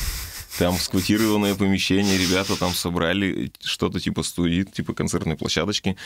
там 0.58 0.76
сквотированное 0.78 1.54
помещение, 1.54 2.16
ребята 2.16 2.56
там 2.58 2.72
собрали 2.72 3.52
что-то 3.62 4.00
типа 4.00 4.22
студии, 4.22 4.62
типа 4.62 4.94
концертной 4.94 5.36
площадочки, 5.36 5.96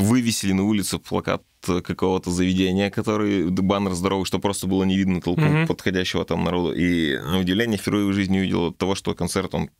вывесили 0.00 0.52
на 0.52 0.64
улице 0.64 0.98
плакат 0.98 1.42
какого-то 1.62 2.30
заведения, 2.30 2.90
который 2.90 3.48
баннер 3.50 3.92
здоровый, 3.92 4.24
что 4.24 4.38
просто 4.38 4.66
было 4.66 4.84
не 4.84 4.96
видно 4.96 5.20
толпу 5.20 5.42
Мгм. 5.42 5.66
подходящего 5.66 6.24
там 6.24 6.42
народа. 6.44 6.74
И 6.74 7.18
на 7.18 7.38
удивление 7.38 7.78
впервые 7.78 8.06
в 8.06 8.12
жизни 8.12 8.38
увидел 8.38 8.72
того, 8.72 8.94
что 8.94 9.14
концерт, 9.14 9.54
он 9.54 9.70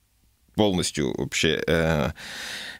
полностью 0.55 1.15
вообще 1.17 1.63
э, 1.67 2.11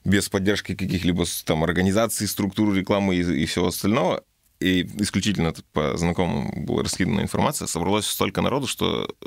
без 0.05 0.29
поддержки 0.29 0.75
каких-либо 0.75 1.25
там 1.45 1.65
организаций, 1.65 2.27
структур, 2.29 2.75
рекламы 2.75 3.17
и, 3.17 3.43
и 3.43 3.47
всего 3.47 3.69
остального, 3.69 4.23
и 4.61 4.83
исключительно 4.99 5.55
по 5.73 5.97
знакомым 5.97 6.67
была 6.67 6.83
раскидана 6.83 7.21
информация, 7.21 7.67
собралось 7.67 8.07
столько 8.07 8.43
народу, 8.43 8.67
что 8.67 9.09
э, 9.23 9.27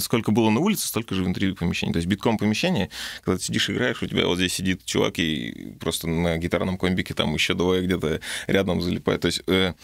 сколько 0.00 0.32
было 0.32 0.50
на 0.50 0.60
улице, 0.60 0.86
столько 0.88 1.14
же 1.14 1.22
внутри 1.24 1.52
помещения. 1.52 1.92
То 1.92 1.98
есть 1.98 2.08
битком 2.08 2.38
помещение, 2.38 2.90
когда 3.22 3.38
ты 3.38 3.44
сидишь, 3.44 3.70
играешь, 3.70 4.02
у 4.02 4.06
тебя 4.06 4.26
вот 4.26 4.36
здесь 4.36 4.54
сидит 4.54 4.84
чувак 4.84 5.18
и 5.18 5.74
просто 5.80 6.06
на 6.08 6.36
гитарном 6.38 6.78
комбике 6.78 7.14
там 7.14 7.34
еще 7.34 7.54
двое 7.54 7.84
где-то 7.84 8.20
рядом 8.46 8.80
залипает. 8.82 9.20
То 9.22 9.26
есть 9.26 9.42
э, 9.46 9.74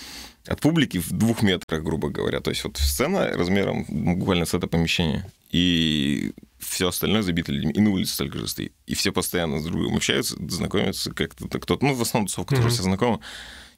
от 0.46 0.60
публики 0.60 0.98
в 0.98 1.10
двух 1.12 1.42
метрах, 1.42 1.82
грубо 1.82 2.08
говоря. 2.08 2.40
То 2.40 2.50
есть 2.50 2.64
вот 2.64 2.76
сцена 2.78 3.28
размером 3.28 3.84
буквально 3.88 4.46
с 4.46 4.54
это 4.54 4.66
помещение. 4.66 5.30
И 5.50 6.32
все 6.58 6.88
остальное 6.88 7.22
забито 7.22 7.52
людьми. 7.52 7.72
И 7.72 7.80
на 7.80 7.90
улице 7.90 8.14
столько 8.14 8.38
же 8.38 8.48
стоит. 8.48 8.72
И 8.86 8.94
все 8.94 9.12
постоянно 9.12 9.60
с 9.60 9.64
другом 9.64 9.96
общаются, 9.96 10.36
знакомятся 10.48 11.12
как-то. 11.12 11.48
Кто-то, 11.58 11.84
ну, 11.84 11.94
в 11.94 12.02
основном 12.02 12.26
тусовка 12.28 12.54
тоже 12.54 12.68
Мгм. 12.68 12.74
все 12.74 12.82
знакомы. 12.84 13.20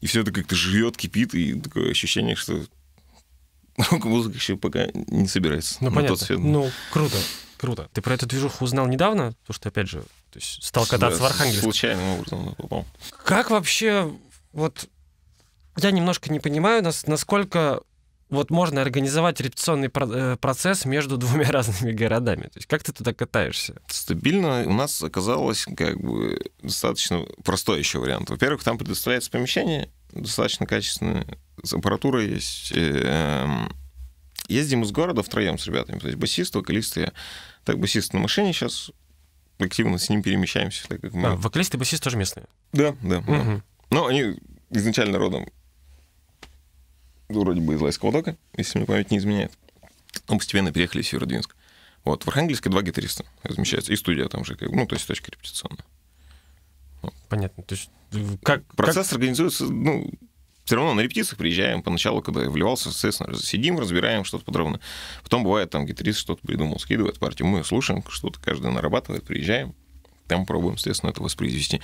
И 0.01 0.07
все 0.07 0.21
это 0.23 0.33
как-то 0.33 0.55
живет, 0.57 0.97
кипит, 0.97 1.35
и 1.35 1.55
такое 1.61 1.91
ощущение, 1.93 2.35
что 2.37 2.61
рок-музыка 3.91 4.37
еще 4.37 4.57
пока 4.57 4.87
не 4.93 5.29
собирается. 5.29 5.77
Ну, 5.81 5.91
понятно. 5.91 6.09
тот 6.17 6.21
свет. 6.21 6.39
Ну, 6.39 6.71
круто, 6.91 7.17
круто. 7.59 7.89
Ты 7.93 8.03
про 8.03 8.15
эту 8.15 8.27
движуху 8.27 8.65
узнал 8.65 8.87
недавно? 8.87 9.35
Потому 9.43 9.55
что, 9.55 9.69
опять 9.69 9.89
же, 9.89 10.01
то 10.01 10.39
есть 10.39 10.63
стал 10.63 10.87
кататься 10.87 11.19
в 11.19 11.23
Да, 11.23 11.29
Архангельске. 11.29 11.63
Случайным 11.63 12.09
образом 12.19 12.55
попал. 12.57 12.87
Как 13.25 13.51
вообще, 13.51 14.11
вот, 14.53 14.89
я 15.79 15.91
немножко 15.91 16.33
не 16.33 16.41
понимаю, 16.41 16.83
нас, 16.83 17.07
насколько 17.07 17.83
вот 18.33 18.51
можно 18.51 18.81
организовать 18.81 19.41
репетиционный 19.41 19.91
э, 19.95 20.37
процесс 20.41 20.87
между 20.87 21.17
двумя 21.19 21.51
разными 21.51 21.93
городами. 21.93 22.45
То 22.45 22.57
есть 22.57 22.67
как 22.67 22.83
ты 22.83 22.93
туда 22.93 23.13
катаешься? 23.13 23.75
Стабильно 23.89 24.65
у 24.67 24.73
нас 24.73 25.03
оказалось 25.03 25.67
как 25.77 26.01
бы 26.01 26.41
достаточно 26.63 27.27
простой 27.45 27.79
еще 27.79 27.99
вариант. 27.99 28.31
Во-первых, 28.31 28.65
там 28.65 28.79
предоставляется 28.79 29.31
помещение, 29.31 29.91
достаточно 30.13 30.67
качественное, 30.67 31.27
с 31.62 31.72
аппаратурой 31.72 32.29
есть. 32.31 32.72
Эм, 32.75 33.68
Ездим 34.48 34.83
из 34.83 34.90
города 34.90 35.22
втроем 35.22 35.59
с 35.59 35.66
ребятами, 35.66 35.98
то 35.98 36.07
есть 36.07 36.18
басист, 36.18 36.55
вокалист 36.55 36.96
я. 36.96 37.12
Так, 37.64 37.79
басист 37.79 38.12
на 38.12 38.18
машине 38.18 38.53
сейчас, 38.53 38.90
активно 39.59 39.98
с 39.98 40.11
ним 40.11 40.22
перемещаемся, 40.22 40.87
так 40.88 41.01
как 41.01 41.14
мы... 41.14 41.29
А, 41.29 41.37
вокалист 41.37 41.75
и 41.75 41.79
басист 41.79 42.03
тоже 42.03 42.16
местные. 42.16 42.46
Да, 42.72 42.94
да, 43.03 43.20
да. 43.20 43.33
Мгм. 43.33 43.62
Ну, 43.90 44.07
они 44.07 44.37
изначально 44.70 45.18
родом 45.18 45.48
вроде 47.29 47.61
бы 47.61 47.75
из 47.75 47.81
Лайского 47.81 48.12
дока, 48.12 48.37
если 48.57 48.79
мне 48.79 48.87
память 48.87 49.11
не 49.11 49.18
изменяет. 49.18 49.53
Но 50.29 50.37
постепенно 50.37 50.72
переехали 50.72 51.03
в 51.03 51.07
Северодвинск. 51.07 51.57
Вот, 52.05 52.25
в 52.25 52.29
Архангельске 52.29 52.68
два 52.68 52.83
гитариста 52.83 53.25
размещаются, 53.44 53.92
и 53.92 53.96
студия 53.96 54.29
там 54.29 54.44
же, 54.44 54.57
ну, 54.61 54.87
то 54.87 54.96
есть 54.96 55.07
точка 55.07 55.31
репетиционная. 55.31 55.85
Понятно, 57.29 57.62
то 57.62 57.75
есть 57.75 57.90
как... 58.42 58.64
Процесс 58.75 59.07
как... 59.07 59.14
организуется, 59.14 59.64
ну, 59.64 60.11
все 60.64 60.77
равно 60.77 60.94
на 60.94 61.01
репетициях 61.01 61.38
приезжаем. 61.38 61.83
Поначалу, 61.83 62.22
когда 62.22 62.42
я 62.42 62.51
вливался, 62.51 62.90
соответственно, 62.90 63.37
сидим, 63.37 63.79
разбираем 63.79 64.25
что-то 64.25 64.44
подробно. 64.44 64.81
Потом 65.22 65.44
бывает, 65.44 65.70
там 65.70 65.87
гитарист 65.87 66.18
что-то 66.18 66.46
придумал, 66.46 66.79
скидывает 66.79 67.18
партию, 67.18 67.48
мы 67.48 67.64
слушаем, 67.64 68.05
что-то 68.09 68.38
каждый 68.40 68.70
нарабатывает, 68.70 69.25
приезжаем, 69.25 69.75
там 70.29 70.46
пробуем, 70.46 70.79
соответственно, 70.79 71.11
это 71.11 71.22
воспроизвести. 71.22 71.81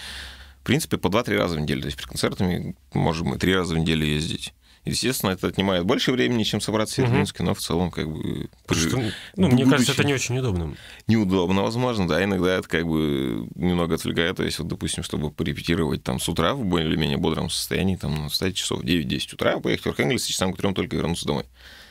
В 0.61 0.65
принципе, 0.65 0.99
по 0.99 1.09
2-3 1.09 1.37
раза 1.37 1.57
в 1.57 1.61
неделю. 1.61 1.83
То 1.83 1.87
есть 1.87 1.99
при 1.99 2.07
концертами 2.07 2.77
можем 2.93 3.29
мы 3.29 3.39
три 3.39 3.55
раза 3.55 3.75
в 3.75 3.79
неделю 3.79 4.05
ездить. 4.07 4.53
Естественно, 4.85 5.31
это 5.31 5.47
отнимает 5.49 5.85
больше 5.85 6.13
времени, 6.13 6.45
чем 6.45 6.61
собраться 6.61 6.95
в 6.95 6.97
Северодвинске, 6.97 7.43
угу. 7.43 7.49
но 7.49 7.55
в 7.55 7.59
целом 7.59 7.91
как 7.91 8.11
бы... 8.11 8.49
Что, 8.71 9.03
ну, 9.37 9.49
мне 9.49 9.67
кажется, 9.67 9.93
это 9.93 10.05
не 10.05 10.15
очень 10.15 10.39
удобно. 10.39 10.77
Неудобно, 11.07 11.63
возможно, 11.63 12.09
да. 12.09 12.23
Иногда 12.23 12.57
это 12.57 12.69
как 12.69 12.87
бы 12.87 13.49
немного 13.55 13.97
отвлекает. 13.97 14.37
То 14.37 14.45
есть, 14.45 14.59
вот, 14.59 14.69
допустим, 14.69 15.03
чтобы 15.03 15.31
порепетировать 15.31 16.03
там 16.03 16.21
с 16.21 16.29
утра 16.29 16.55
в 16.55 16.65
более-менее 16.65 17.19
бодром 17.19 17.51
состоянии, 17.51 17.97
там, 17.97 18.29
встать 18.29 18.57
часов 18.57 18.83
9-10 18.83 19.35
утра, 19.35 19.59
поехать 19.61 19.87
в 19.87 19.89
Архангельск, 19.91 20.29
часам 20.29 20.53
к 20.53 20.57
трем 20.57 20.75
только 20.75 20.97
вернуться 20.97 21.27
домой. 21.27 21.45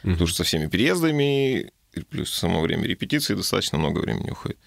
Угу. 0.03 0.11
Потому 0.13 0.27
что 0.27 0.37
со 0.37 0.43
всеми 0.43 0.67
переездами, 0.67 1.71
плюс 2.09 2.33
само 2.33 2.61
время 2.61 2.87
репетиции 2.87 3.35
достаточно 3.35 3.77
много 3.77 3.99
времени 3.99 4.31
уходит. 4.31 4.57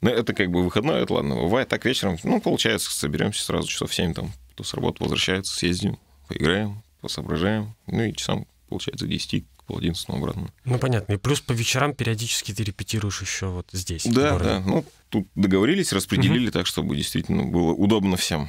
Но 0.00 0.10
это 0.10 0.34
как 0.34 0.50
бы 0.50 0.62
выходной, 0.62 1.02
это 1.02 1.14
ладно. 1.14 1.36
Бывает 1.36 1.68
так 1.68 1.84
вечером, 1.84 2.18
ну, 2.24 2.40
получается, 2.40 2.90
соберемся 2.90 3.44
сразу 3.44 3.68
часов 3.68 3.94
7, 3.94 4.12
там, 4.12 4.32
кто 4.52 4.62
с 4.62 4.74
работы 4.74 5.02
возвращается, 5.02 5.54
съездим, 5.54 5.98
поиграем, 6.28 6.82
посоображаем. 7.04 7.74
Ну 7.86 8.02
и 8.02 8.14
часам, 8.14 8.46
получается, 8.68 9.06
10 9.06 9.44
к 9.56 9.64
пол 9.64 9.78
одиннадцатому 9.78 10.18
обратно. 10.18 10.48
Ну, 10.64 10.78
понятно. 10.78 11.12
И 11.12 11.16
плюс 11.16 11.40
по 11.40 11.52
вечерам 11.52 11.94
периодически 11.94 12.52
ты 12.52 12.64
репетируешь 12.64 13.20
еще 13.20 13.46
вот 13.46 13.68
здесь. 13.72 14.04
Да, 14.04 14.38
да. 14.38 14.60
Ну, 14.60 14.84
тут 15.10 15.28
договорились, 15.34 15.92
распределили 15.92 16.46
угу. 16.46 16.52
так, 16.52 16.66
чтобы 16.66 16.96
действительно 16.96 17.44
было 17.44 17.72
удобно 17.72 18.16
всем. 18.16 18.48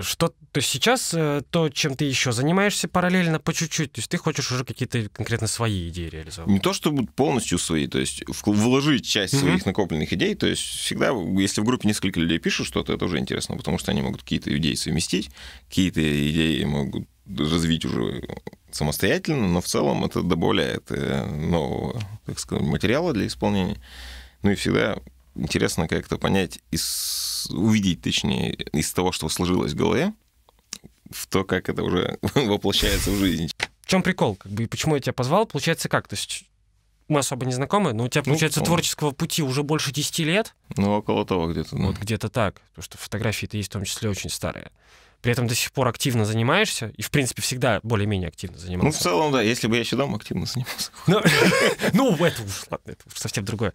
Что 0.00 0.28
то 0.28 0.58
есть 0.58 0.68
сейчас 0.68 1.12
э, 1.14 1.42
то, 1.50 1.68
чем 1.68 1.96
ты 1.96 2.04
еще 2.04 2.32
занимаешься 2.32 2.88
параллельно 2.88 3.38
по 3.38 3.52
чуть-чуть, 3.52 3.92
то 3.92 3.98
есть 3.98 4.10
ты 4.10 4.16
хочешь 4.16 4.50
уже 4.50 4.64
какие-то 4.64 5.08
конкретно 5.10 5.46
свои 5.46 5.88
идеи 5.88 6.08
реализовать? 6.08 6.50
Не 6.50 6.60
то, 6.60 6.72
чтобы 6.72 7.06
полностью 7.06 7.58
свои, 7.58 7.86
то 7.86 7.98
есть 7.98 8.22
вложить 8.44 9.06
часть 9.06 9.34
mm-hmm. 9.34 9.38
своих 9.38 9.66
накопленных 9.66 10.12
идей, 10.12 10.34
то 10.34 10.46
есть 10.46 10.62
всегда, 10.62 11.10
если 11.38 11.60
в 11.60 11.64
группе 11.64 11.88
несколько 11.88 12.20
людей 12.20 12.38
пишут 12.38 12.66
что-то, 12.66 12.94
это 12.94 13.04
уже 13.04 13.18
интересно, 13.18 13.56
потому 13.56 13.78
что 13.78 13.90
они 13.90 14.02
могут 14.02 14.22
какие-то 14.22 14.56
идеи 14.56 14.74
совместить, 14.74 15.30
какие-то 15.68 16.00
идеи 16.00 16.64
могут 16.64 17.06
развить 17.26 17.84
уже 17.84 18.22
самостоятельно, 18.70 19.48
но 19.48 19.60
в 19.60 19.66
целом 19.66 20.04
это 20.04 20.22
добавляет 20.22 20.90
э, 20.90 21.26
нового, 21.26 22.00
так 22.26 22.38
сказать, 22.38 22.64
материала 22.64 23.12
для 23.12 23.26
исполнения. 23.26 23.76
Ну 24.42 24.50
и 24.50 24.54
всегда 24.54 24.98
интересно 25.34 25.88
как-то 25.88 26.18
понять, 26.18 26.60
из, 26.70 27.46
увидеть, 27.50 28.02
точнее, 28.02 28.54
из 28.72 28.92
того, 28.92 29.12
что 29.12 29.28
сложилось 29.28 29.72
в 29.72 29.76
голове, 29.76 30.12
в 31.10 31.26
то, 31.26 31.44
как 31.44 31.68
это 31.68 31.82
уже 31.82 32.18
воплощается 32.34 33.10
в 33.10 33.16
жизнь. 33.16 33.50
В 33.80 33.86
чем 33.86 34.02
прикол? 34.02 34.36
Как 34.36 34.50
бы, 34.52 34.64
и 34.64 34.66
почему 34.66 34.94
я 34.94 35.00
тебя 35.00 35.12
позвал? 35.12 35.46
Получается 35.46 35.88
как? 35.88 36.08
То 36.08 36.14
есть 36.14 36.44
мы 37.08 37.20
особо 37.20 37.46
не 37.46 37.52
знакомы, 37.52 37.92
но 37.92 38.04
у 38.04 38.08
тебя, 38.08 38.22
ну, 38.24 38.32
получается, 38.32 38.60
ну, 38.60 38.66
творческого 38.66 39.10
пути 39.10 39.42
уже 39.42 39.62
больше 39.62 39.92
10 39.92 40.18
лет? 40.20 40.54
Ну, 40.76 40.96
около 40.96 41.26
того 41.26 41.50
где-то, 41.52 41.76
да. 41.76 41.82
Вот 41.86 41.98
где-то 41.98 42.28
так. 42.28 42.60
Потому 42.70 42.84
что 42.84 42.98
фотографии-то 42.98 43.56
есть 43.56 43.68
в 43.68 43.72
том 43.72 43.84
числе 43.84 44.08
очень 44.08 44.30
старые. 44.30 44.70
При 45.20 45.30
этом 45.30 45.46
до 45.46 45.54
сих 45.54 45.70
пор 45.70 45.86
активно 45.86 46.24
занимаешься, 46.24 46.92
и, 46.96 47.02
в 47.02 47.10
принципе, 47.10 47.42
всегда 47.42 47.78
более-менее 47.84 48.28
активно 48.28 48.58
занимался. 48.58 48.86
Ну, 48.86 48.92
в 48.92 49.02
целом, 49.02 49.32
да. 49.32 49.42
Если 49.42 49.68
бы 49.68 49.76
я 49.76 49.80
еще 49.80 49.94
дома 49.96 50.16
активно 50.16 50.46
занимался. 50.46 50.90
Ну, 51.06 51.20
ну 51.92 52.16
это 52.16 52.42
уж, 52.42 52.64
ладно, 52.70 52.90
это 52.90 53.02
уж 53.06 53.18
совсем 53.18 53.44
другое. 53.44 53.72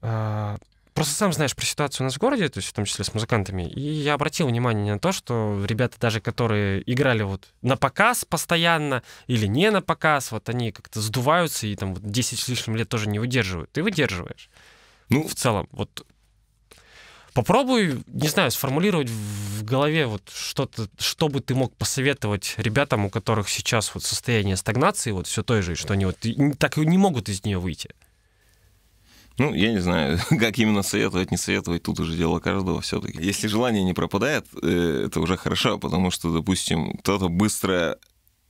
А, 0.00 0.56
просто 0.94 1.14
сам 1.14 1.32
знаешь 1.32 1.54
про 1.54 1.64
ситуацию 1.64 2.04
у 2.04 2.06
нас 2.06 2.14
в 2.14 2.18
городе, 2.18 2.48
то 2.48 2.58
есть 2.58 2.68
в 2.68 2.72
том 2.72 2.84
числе 2.84 3.04
с 3.04 3.14
музыкантами, 3.14 3.68
и 3.68 3.80
я 3.80 4.14
обратил 4.14 4.48
внимание 4.48 4.94
на 4.94 4.98
то, 4.98 5.12
что 5.12 5.64
ребята 5.66 5.98
даже, 6.00 6.20
которые 6.20 6.82
играли 6.90 7.22
вот 7.22 7.48
на 7.62 7.76
показ 7.76 8.24
постоянно 8.24 9.02
или 9.26 9.46
не 9.46 9.70
на 9.70 9.82
показ, 9.82 10.32
вот 10.32 10.48
они 10.48 10.72
как-то 10.72 11.00
сдуваются 11.00 11.66
и 11.66 11.76
там 11.76 11.94
вот 11.94 12.02
10 12.02 12.38
с 12.38 12.48
лишним 12.48 12.76
лет 12.76 12.88
тоже 12.88 13.08
не 13.08 13.18
выдерживают. 13.18 13.70
Ты 13.72 13.82
выдерживаешь. 13.82 14.50
Ну, 15.08 15.26
в 15.26 15.34
целом, 15.34 15.68
вот 15.72 16.04
попробуй, 17.32 18.02
не 18.08 18.26
знаю, 18.26 18.50
сформулировать 18.50 19.08
в 19.08 19.64
голове 19.64 20.06
вот 20.06 20.22
что-то, 20.34 20.88
что 20.98 21.28
бы 21.28 21.40
ты 21.40 21.54
мог 21.54 21.72
посоветовать 21.76 22.54
ребятам, 22.56 23.04
у 23.04 23.10
которых 23.10 23.48
сейчас 23.48 23.94
вот 23.94 24.02
состояние 24.02 24.56
стагнации, 24.56 25.12
вот 25.12 25.28
все 25.28 25.44
той 25.44 25.62
же, 25.62 25.76
что 25.76 25.92
они 25.92 26.06
вот 26.06 26.16
так 26.58 26.76
и 26.76 26.84
не 26.84 26.98
могут 26.98 27.28
из 27.28 27.44
нее 27.44 27.58
выйти. 27.58 27.90
Ну, 29.38 29.54
я 29.54 29.72
не 29.72 29.78
знаю, 29.78 30.18
как 30.28 30.58
именно 30.58 30.82
советовать, 30.82 31.30
не 31.30 31.36
советовать, 31.36 31.82
тут 31.82 32.00
уже 32.00 32.16
дело 32.16 32.40
каждого 32.40 32.80
все 32.80 33.00
таки 33.00 33.22
Если 33.22 33.46
желание 33.46 33.84
не 33.84 33.94
пропадает, 33.94 34.46
э, 34.62 35.04
это 35.06 35.20
уже 35.20 35.36
хорошо, 35.36 35.78
потому 35.78 36.10
что, 36.10 36.32
допустим, 36.32 36.94
кто-то 36.98 37.28
быстро 37.28 37.98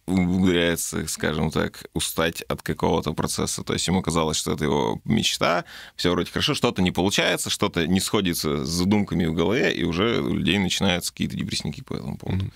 умудряется, 0.07 1.07
скажем 1.07 1.51
так, 1.51 1.85
устать 1.93 2.41
от 2.43 2.63
какого-то 2.63 3.13
процесса. 3.13 3.63
То 3.63 3.75
есть 3.75 3.87
ему 3.87 4.01
казалось, 4.01 4.39
что 4.39 4.53
это 4.53 4.65
его 4.65 5.01
мечта, 5.05 5.67
все 5.97 6.11
вроде 6.11 6.31
хорошо, 6.31 6.55
что-то 6.55 6.81
не 6.81 6.91
получается, 6.91 7.51
что-то 7.51 7.87
не 7.87 8.01
сходится 8.01 8.65
с 8.65 8.69
задумками 8.69 9.27
в 9.27 9.35
голове, 9.35 9.75
и 9.75 9.85
уже 9.85 10.21
у 10.23 10.35
людей 10.35 10.59
начинаются 10.59 11.13
какие-то 11.13 11.37
депрессники 11.37 11.83
по 11.83 11.95
этому 11.95 12.17
поводу. 12.17 12.47
Mm-hmm. 12.47 12.53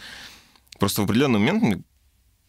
Просто 0.78 1.02
в 1.02 1.04
определенный 1.04 1.38
момент 1.38 1.84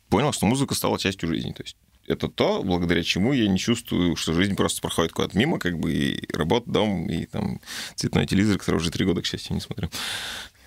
понял, 0.08 0.32
что 0.32 0.46
музыка 0.46 0.74
стала 0.74 0.98
частью 0.98 1.28
жизни. 1.28 1.52
То 1.52 1.63
есть 1.63 1.76
это 2.08 2.28
то, 2.28 2.63
благодаря 2.63 3.04
чему 3.04 3.34
я 3.34 3.48
не 3.48 3.58
чувствую, 3.58 4.16
что 4.16 4.34
жизнь 4.34 4.56
просто 4.56 4.82
проходит 4.82 5.13
куда-то 5.13 5.38
мимо, 5.38 5.60
как 5.60 5.80
бы 5.80 5.94
и 5.94 6.36
работа, 6.36 6.70
дом, 6.70 7.08
и 7.08 7.26
там 7.26 7.60
цветной 7.96 8.26
телевизор, 8.26 8.58
который 8.58 8.78
уже 8.78 8.92
три 8.92 9.06
года, 9.06 9.22
к 9.22 9.26
счастью, 9.26 9.56
не 9.56 9.62
смотрю. 9.62 9.89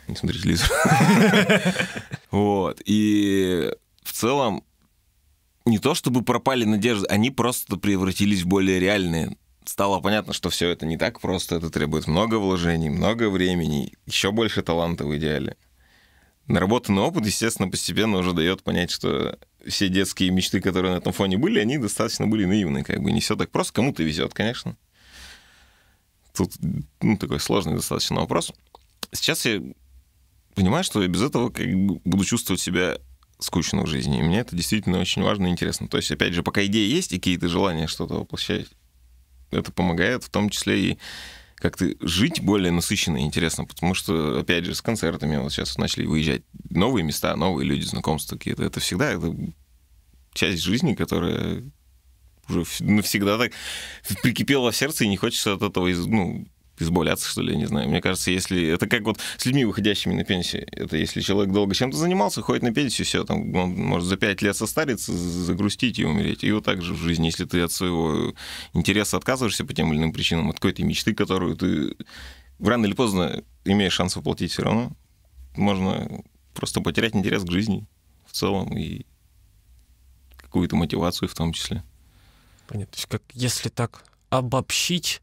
Не 0.09 0.17
смотрю 0.17 0.41
телевизор. 0.41 0.71
Вот. 2.31 2.83
И 2.85 3.71
в 4.03 4.13
целом 4.13 4.63
не 5.65 5.79
то 5.79 5.95
чтобы 5.95 6.23
пропали 6.23 6.65
надежды, 6.65 7.07
они 7.09 7.31
просто 7.31 7.77
превратились 7.77 8.43
в 8.43 8.47
более 8.47 8.79
реальные. 8.79 9.37
Стало 9.65 10.01
понятно, 10.01 10.33
что 10.33 10.49
все 10.49 10.69
это 10.69 10.87
не 10.87 10.97
так 10.97 11.21
просто, 11.21 11.57
это 11.57 11.71
требует 11.71 12.07
много 12.07 12.37
вложений, 12.37 12.91
много 12.91 13.29
времени, 13.29 13.93
еще 14.07 14.31
больше 14.31 14.63
таланта 14.63 15.05
в 15.05 15.17
идеале. 15.17 15.57
Наработанный 16.49 17.03
опыт, 17.03 17.27
естественно, 17.27 17.69
постепенно 17.69 18.19
уже 18.19 18.33
дает 18.33 18.63
понять, 18.63 18.91
что 18.91 19.39
все 19.67 19.89
детские 19.89 20.31
мечты, 20.31 20.61
которые 20.61 20.95
на 20.95 20.99
этом 20.99 21.13
фоне 21.13 21.39
были, 21.39 21.59
они 21.59 21.79
достаточно 21.79 22.27
были 22.27 22.45
наивны, 22.45 22.85
как 22.85 23.03
бы 23.03 23.11
не 23.11 23.21
все 23.21 23.35
так 23.35 23.51
просто. 23.51 23.73
Кому-то 23.73 24.03
везет, 24.03 24.33
конечно. 24.33 24.77
Тут 26.35 26.53
ну, 27.01 27.17
такой 27.17 27.41
сложный 27.41 27.75
достаточно 27.75 28.17
вопрос. 28.17 28.53
Сейчас 29.11 29.45
я 29.45 29.61
понимаю, 30.55 30.85
что 30.85 31.03
я 31.03 31.09
без 31.09 31.23
этого 31.23 31.51
как 31.51 31.67
бы 31.67 32.01
буду 32.05 32.25
чувствовать 32.25 32.61
себя 32.61 32.99
скучно 33.39 33.83
в 33.83 33.87
жизни. 33.87 34.21
И 34.21 34.23
мне 34.23 34.41
это 34.41 34.55
действительно 34.55 34.99
очень 34.99 35.23
важно 35.23 35.47
и 35.47 35.51
интересно. 35.51 35.89
То 35.89 35.97
есть, 35.97 36.11
опять 36.11 36.33
же, 36.33 36.43
пока 36.43 36.65
идеи 36.67 36.89
есть 36.89 37.13
и 37.13 37.19
какие-то 37.19 37.49
желания 37.49 37.87
что-то 37.87 38.15
воплощать, 38.21 38.69
это 39.51 39.73
помогает 39.73 40.25
в 40.25 40.31
том 40.31 40.51
числе 40.51 40.93
и 40.93 40.99
как-то 41.57 41.91
жить 42.01 42.41
более 42.43 42.71
насыщенно 42.71 43.19
и 43.19 43.23
интересно, 43.23 43.65
потому 43.65 43.95
что, 43.95 44.41
опять 44.41 44.65
же, 44.65 44.75
с 44.75 44.83
концертами 44.83 45.37
вот 45.39 45.53
сейчас 45.53 45.79
начали 45.79 46.07
выезжать 46.07 46.43
новые 46.71 47.03
места, 47.03 47.35
новые 47.37 47.67
люди, 47.67 47.85
знакомства 47.85 48.37
какие-то. 48.37 48.63
Это 48.63 48.81
всегда 48.81 49.11
это 49.11 49.35
часть 50.35 50.63
жизни, 50.63 50.95
которая 50.95 51.65
уже 52.49 52.65
навсегда 52.81 53.39
так 53.39 53.53
прикипела 54.23 54.71
в 54.71 54.77
сердце, 54.77 55.05
и 55.05 55.09
не 55.09 55.17
хочется 55.17 55.55
от 55.55 55.63
этого 55.63 55.89
ну, 55.89 56.47
избавляться, 56.79 57.29
что 57.29 57.43
ли, 57.43 57.53
я 57.53 57.59
не 57.59 57.67
знаю. 57.67 57.89
Мне 57.89 58.01
кажется, 58.01 58.31
если... 58.31 58.69
Это 58.69 58.87
как 58.87 59.03
вот 59.03 59.19
с 59.37 59.47
людьми, 59.47 59.65
выходящими 59.65 60.15
на 60.15 60.25
пенсию. 60.25 60.67
Это 60.71 60.97
если 60.97 61.21
человек 61.21 61.53
долго 61.53 61.75
чем-то 61.75 61.97
занимался, 61.97 62.43
ходит 62.43 62.63
на 62.63 62.73
пенсию, 62.73 63.07
все, 63.07 63.25
там, 63.25 63.55
он 63.55 63.75
может 63.75 64.09
за 64.09 64.17
пять 64.17 64.43
лет 64.43 64.57
состариться, 64.57 65.13
загрустить 65.13 65.99
и 65.99 66.05
умереть. 66.05 66.45
И 66.45 66.53
вот 66.53 66.65
так 66.65 66.83
же 66.83 66.95
в 66.95 66.99
жизни, 66.99 67.27
если 67.27 67.45
ты 67.45 67.61
от 67.63 67.73
своего 67.73 68.35
интереса 68.73 69.17
отказываешься 69.17 69.65
по 69.65 69.75
тем 69.75 69.93
или 69.93 69.99
иным 69.99 70.13
причинам, 70.13 70.51
от 70.51 70.57
какой-то 70.57 70.85
мечты, 70.85 71.15
которую 71.15 71.57
ты 71.57 71.97
рано 72.59 72.87
или 72.87 72.95
поздно 72.95 73.43
имеешь 73.65 73.93
шанс 73.93 74.17
воплотить 74.17 74.53
все 74.53 74.63
равно, 74.63 74.93
можно 75.57 76.23
просто 76.55 76.81
потерять 76.81 77.15
интерес 77.15 77.43
к 77.45 77.51
жизни 77.51 77.87
в 78.27 78.33
целом 78.33 78.77
и 78.77 79.07
какую-то 80.37 80.77
мотивацию 80.77 81.29
в 81.29 81.35
том 81.35 81.53
числе. 81.53 81.83
Понятно. 82.67 82.93
То 82.93 82.99
есть 82.99 83.09
как 83.09 83.23
если 83.33 83.69
так 83.69 84.05
обобщить, 84.31 85.23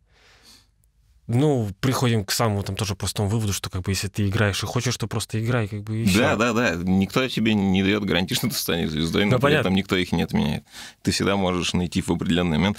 ну, 1.28 1.70
приходим 1.80 2.26
к 2.26 2.32
самому 2.32 2.64
там 2.64 2.76
тоже 2.76 2.96
простому 2.96 3.30
выводу, 3.30 3.54
что 3.54 3.70
как 3.70 3.84
бы 3.84 3.92
если 3.92 4.10
ты 4.10 4.28
играешь 4.28 4.62
и 4.62 4.66
хочешь, 4.66 4.98
то 4.98 5.08
просто 5.08 5.44
играй, 5.44 5.68
как 5.68 5.84
бы 5.84 6.04
и 6.04 6.16
Да, 6.16 6.36
да, 6.36 6.52
да. 6.54 6.76
Никто 6.76 7.26
тебе 7.28 7.54
не 7.54 7.82
дает 7.82 8.04
гарантии, 8.04 8.34
что 8.34 8.50
ты 8.50 8.56
станешь 8.56 8.90
звездой, 8.90 9.26
но 9.26 9.38
да, 9.38 9.48
при 9.48 9.56
этом 9.56 9.74
никто 9.74 9.96
их 9.96 10.12
не 10.12 10.24
отменяет. 10.24 10.66
Ты 11.02 11.12
всегда 11.12 11.38
можешь 11.38 11.74
найти 11.74 12.02
в 12.02 12.10
определенный 12.10 12.58
момент. 12.58 12.78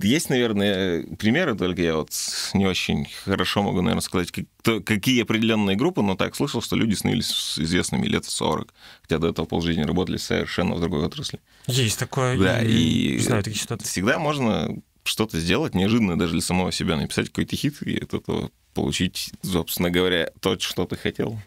есть, 0.00 0.28
наверное, 0.28 1.02
примеры, 1.16 1.56
только 1.56 1.80
я 1.80 1.96
вот 1.96 2.10
не 2.52 2.66
очень 2.66 3.08
хорошо 3.24 3.62
могу, 3.62 3.80
наверное, 3.80 4.02
сказать, 4.02 4.32
как, 4.32 4.84
какие 4.84 5.22
определенные 5.22 5.76
группы, 5.76 6.02
но 6.02 6.14
так 6.14 6.36
слышал, 6.36 6.60
что 6.60 6.76
люди 6.76 6.94
становились 6.94 7.58
известными 7.58 8.06
лет 8.06 8.26
в 8.26 8.30
40, 8.30 8.72
хотя 9.00 9.18
до 9.18 9.28
этого 9.28 9.46
полжизни 9.46 9.82
работали 9.82 10.18
совершенно 10.18 10.74
в 10.74 10.80
другой 10.80 11.06
отрасли. 11.06 11.40
Есть 11.66 11.98
такое. 11.98 12.38
Да, 12.38 12.62
и, 12.62 13.14
и 13.14 13.18
знаю 13.18 13.42
такие 13.42 13.62
ситуации. 13.62 13.86
всегда 13.86 14.18
можно 14.18 14.76
что-то 15.08 15.38
сделать 15.38 15.74
неожиданно 15.74 16.18
даже 16.18 16.32
для 16.32 16.42
самого 16.42 16.72
себя, 16.72 16.96
написать 16.96 17.28
какой-то 17.28 17.56
хит 17.56 17.82
и 17.82 17.98
от 17.98 18.14
этого 18.14 18.50
получить, 18.74 19.30
собственно 19.42 19.90
говоря, 19.90 20.30
то, 20.40 20.58
что 20.58 20.86
ты 20.86 20.96
хотел. 20.96 21.40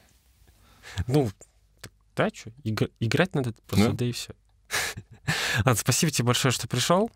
Ну, 1.07 1.29
да, 2.15 2.29
что, 2.33 2.51
играть 2.99 3.33
надо 3.35 3.53
просто, 3.67 3.89
да, 3.89 3.93
да 3.93 4.05
и 4.05 4.11
все. 4.11 4.33
Ладно, 5.57 5.75
спасибо 5.75 6.11
тебе 6.11 6.25
большое, 6.25 6.51
что 6.51 6.67
пришел 6.67 7.09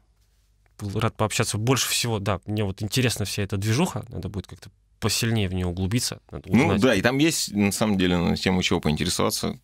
был 0.80 1.00
рад 1.00 1.16
пообщаться. 1.16 1.58
Больше 1.58 1.90
всего, 1.90 2.20
да, 2.20 2.40
мне 2.46 2.64
вот 2.64 2.82
интересна 2.82 3.26
вся 3.26 3.44
эта 3.44 3.58
движуха, 3.58 4.06
надо 4.10 4.30
будет 4.30 4.48
как-то 4.48 4.70
посильнее 5.00 5.50
в 5.50 5.54
нее 5.54 5.68
углубиться. 5.68 6.20
Ну 6.32 6.78
да, 6.78 6.96
и 6.96 7.02
там 7.02 7.18
есть, 7.18 7.52
на 7.52 7.72
самом 7.72 7.98
деле, 7.98 8.18
на 8.18 8.36
тему 8.36 8.62
чего 8.64 8.80
поинтересоваться. 8.80 9.60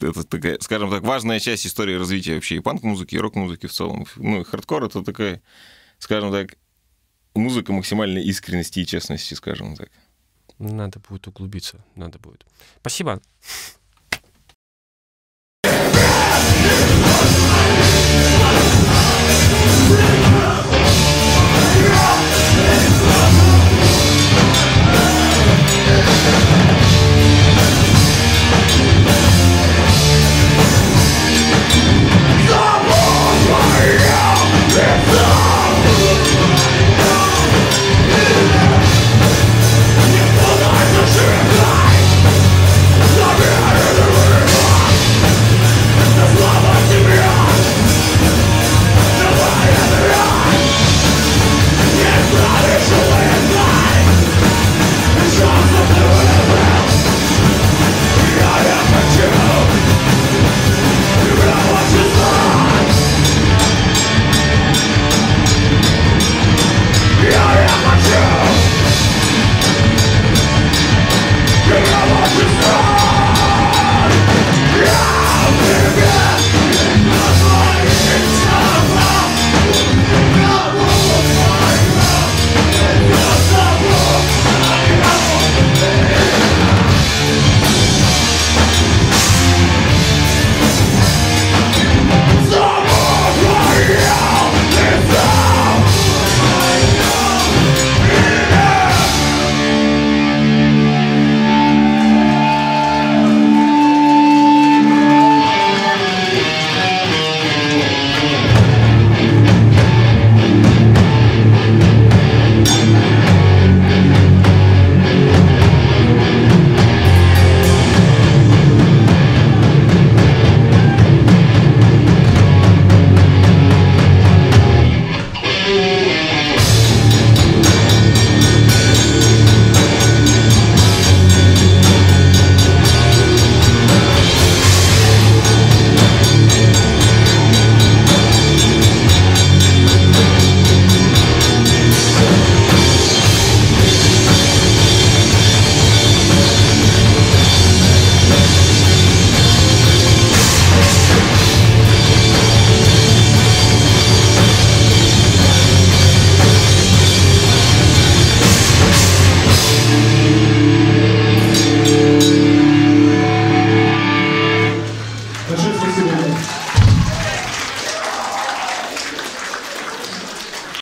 Это 0.00 0.24
такая, 0.24 0.58
скажем 0.60 0.90
так, 0.90 1.02
важная 1.02 1.40
часть 1.40 1.66
истории 1.66 1.94
развития 1.94 2.34
вообще 2.34 2.56
и 2.56 2.60
панк-музыки, 2.60 3.14
и 3.14 3.18
рок-музыки 3.18 3.66
в 3.66 3.72
целом. 3.72 4.06
Ну, 4.16 4.40
и 4.40 4.44
хардкор— 4.44 4.84
это 4.84 5.02
такая, 5.02 5.40
скажем 5.98 6.32
так, 6.32 6.56
музыка 7.34 7.72
максимальной 7.72 8.22
искренности 8.22 8.80
и 8.80 8.86
честности, 8.86 9.34
скажем 9.34 9.76
так. 9.76 9.90
Надо 10.58 11.00
будет 11.00 11.26
углубиться, 11.26 11.84
надо 11.94 12.18
будет. 12.18 12.46
Спасибо. 12.80 13.20